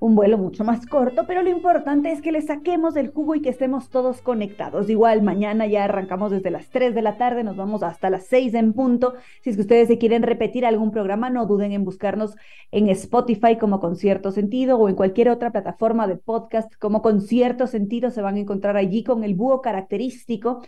[0.00, 3.40] un vuelo mucho más corto, pero lo importante es que le saquemos el jugo y
[3.40, 4.90] que estemos todos conectados.
[4.90, 8.52] Igual mañana ya arrancamos desde las 3 de la tarde, nos vamos hasta las 6
[8.52, 9.14] en punto.
[9.42, 12.36] Si es que ustedes se quieren repetir algún programa, no duden en buscarnos
[12.70, 18.10] en Spotify como Concierto Sentido o en cualquier otra plataforma de podcast como Concierto Sentido.
[18.10, 20.60] Se van a encontrar allí con el búho característico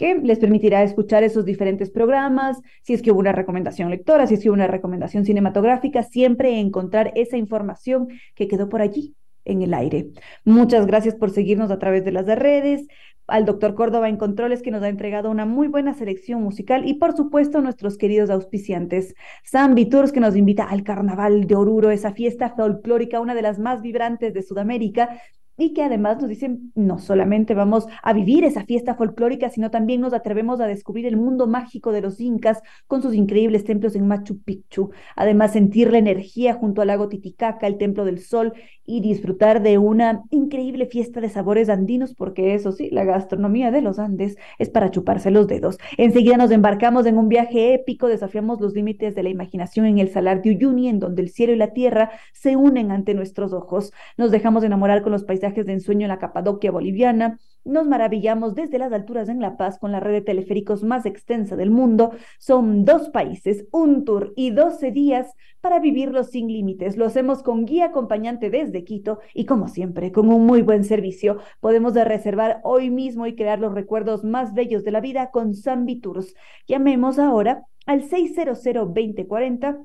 [0.00, 4.32] que les permitirá escuchar esos diferentes programas, si es que hubo una recomendación lectora, si
[4.32, 9.60] es que hubo una recomendación cinematográfica, siempre encontrar esa información que quedó por allí en
[9.60, 10.08] el aire.
[10.46, 12.86] Muchas gracias por seguirnos a través de las redes,
[13.26, 16.94] al doctor Córdoba en Controles que nos ha entregado una muy buena selección musical y
[16.94, 22.12] por supuesto nuestros queridos auspiciantes, San Tours que nos invita al Carnaval de Oruro, esa
[22.12, 25.20] fiesta folclórica, una de las más vibrantes de Sudamérica,
[25.60, 30.00] y que además nos dicen, no solamente vamos a vivir esa fiesta folclórica, sino también
[30.00, 34.06] nos atrevemos a descubrir el mundo mágico de los incas con sus increíbles templos en
[34.06, 38.54] Machu Picchu, además sentir la energía junto al lago Titicaca, el Templo del Sol
[38.86, 43.82] y disfrutar de una increíble fiesta de sabores andinos, porque eso sí, la gastronomía de
[43.82, 45.78] los Andes es para chuparse los dedos.
[45.96, 50.10] Enseguida nos embarcamos en un viaje épico, desafiamos los límites de la imaginación en el
[50.10, 53.92] Salar de Uyuni, en donde el cielo y la tierra se unen ante nuestros ojos.
[54.16, 58.78] Nos dejamos enamorar con los paisajes de ensueño en la Capadoquia boliviana, nos maravillamos desde
[58.78, 62.12] las alturas en La Paz con la red de teleféricos más extensa del mundo.
[62.38, 66.96] Son dos países, un tour y 12 días para vivirlo sin límites.
[66.96, 71.38] Lo hacemos con guía acompañante desde Quito y como siempre, con un muy buen servicio.
[71.60, 76.00] Podemos reservar hoy mismo y crear los recuerdos más bellos de la vida con Zambi
[76.00, 76.34] Tours.
[76.66, 79.84] Llamemos ahora al 600 2040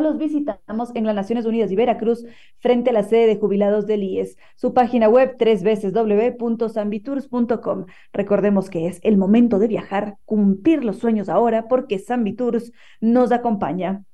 [0.00, 2.24] los visitamos en las Naciones Unidas y Veracruz
[2.58, 4.36] frente a la sede de jubilados del IES.
[4.56, 7.86] Su página web tres veces www.sambitours.com.
[8.12, 14.04] Recordemos que es el momento de viajar, cumplir los sueños ahora porque Sambitours nos acompaña.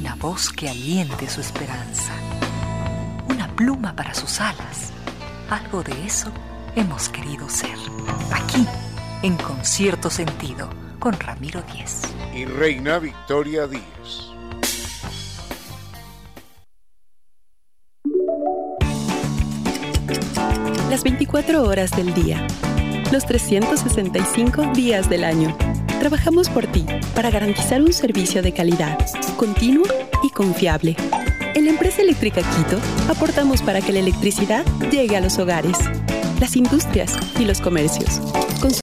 [0.00, 2.14] una voz que aliente su esperanza,
[3.28, 4.92] una pluma para sus alas.
[5.50, 6.32] Algo de eso
[6.74, 7.76] hemos querido ser.
[8.32, 8.66] Aquí,
[9.22, 12.00] en Concierto Sentido, con Ramiro Díez.
[12.34, 13.82] Y Reina Victoria Díez.
[20.88, 22.46] Las 24 horas del día.
[23.12, 25.54] Los 365 días del año.
[26.00, 28.98] Trabajamos por ti para garantizar un servicio de calidad,
[29.36, 29.84] continuo
[30.22, 30.96] y confiable.
[31.54, 35.76] En la empresa eléctrica Quito aportamos para que la electricidad llegue a los hogares,
[36.40, 38.18] las industrias y los comercios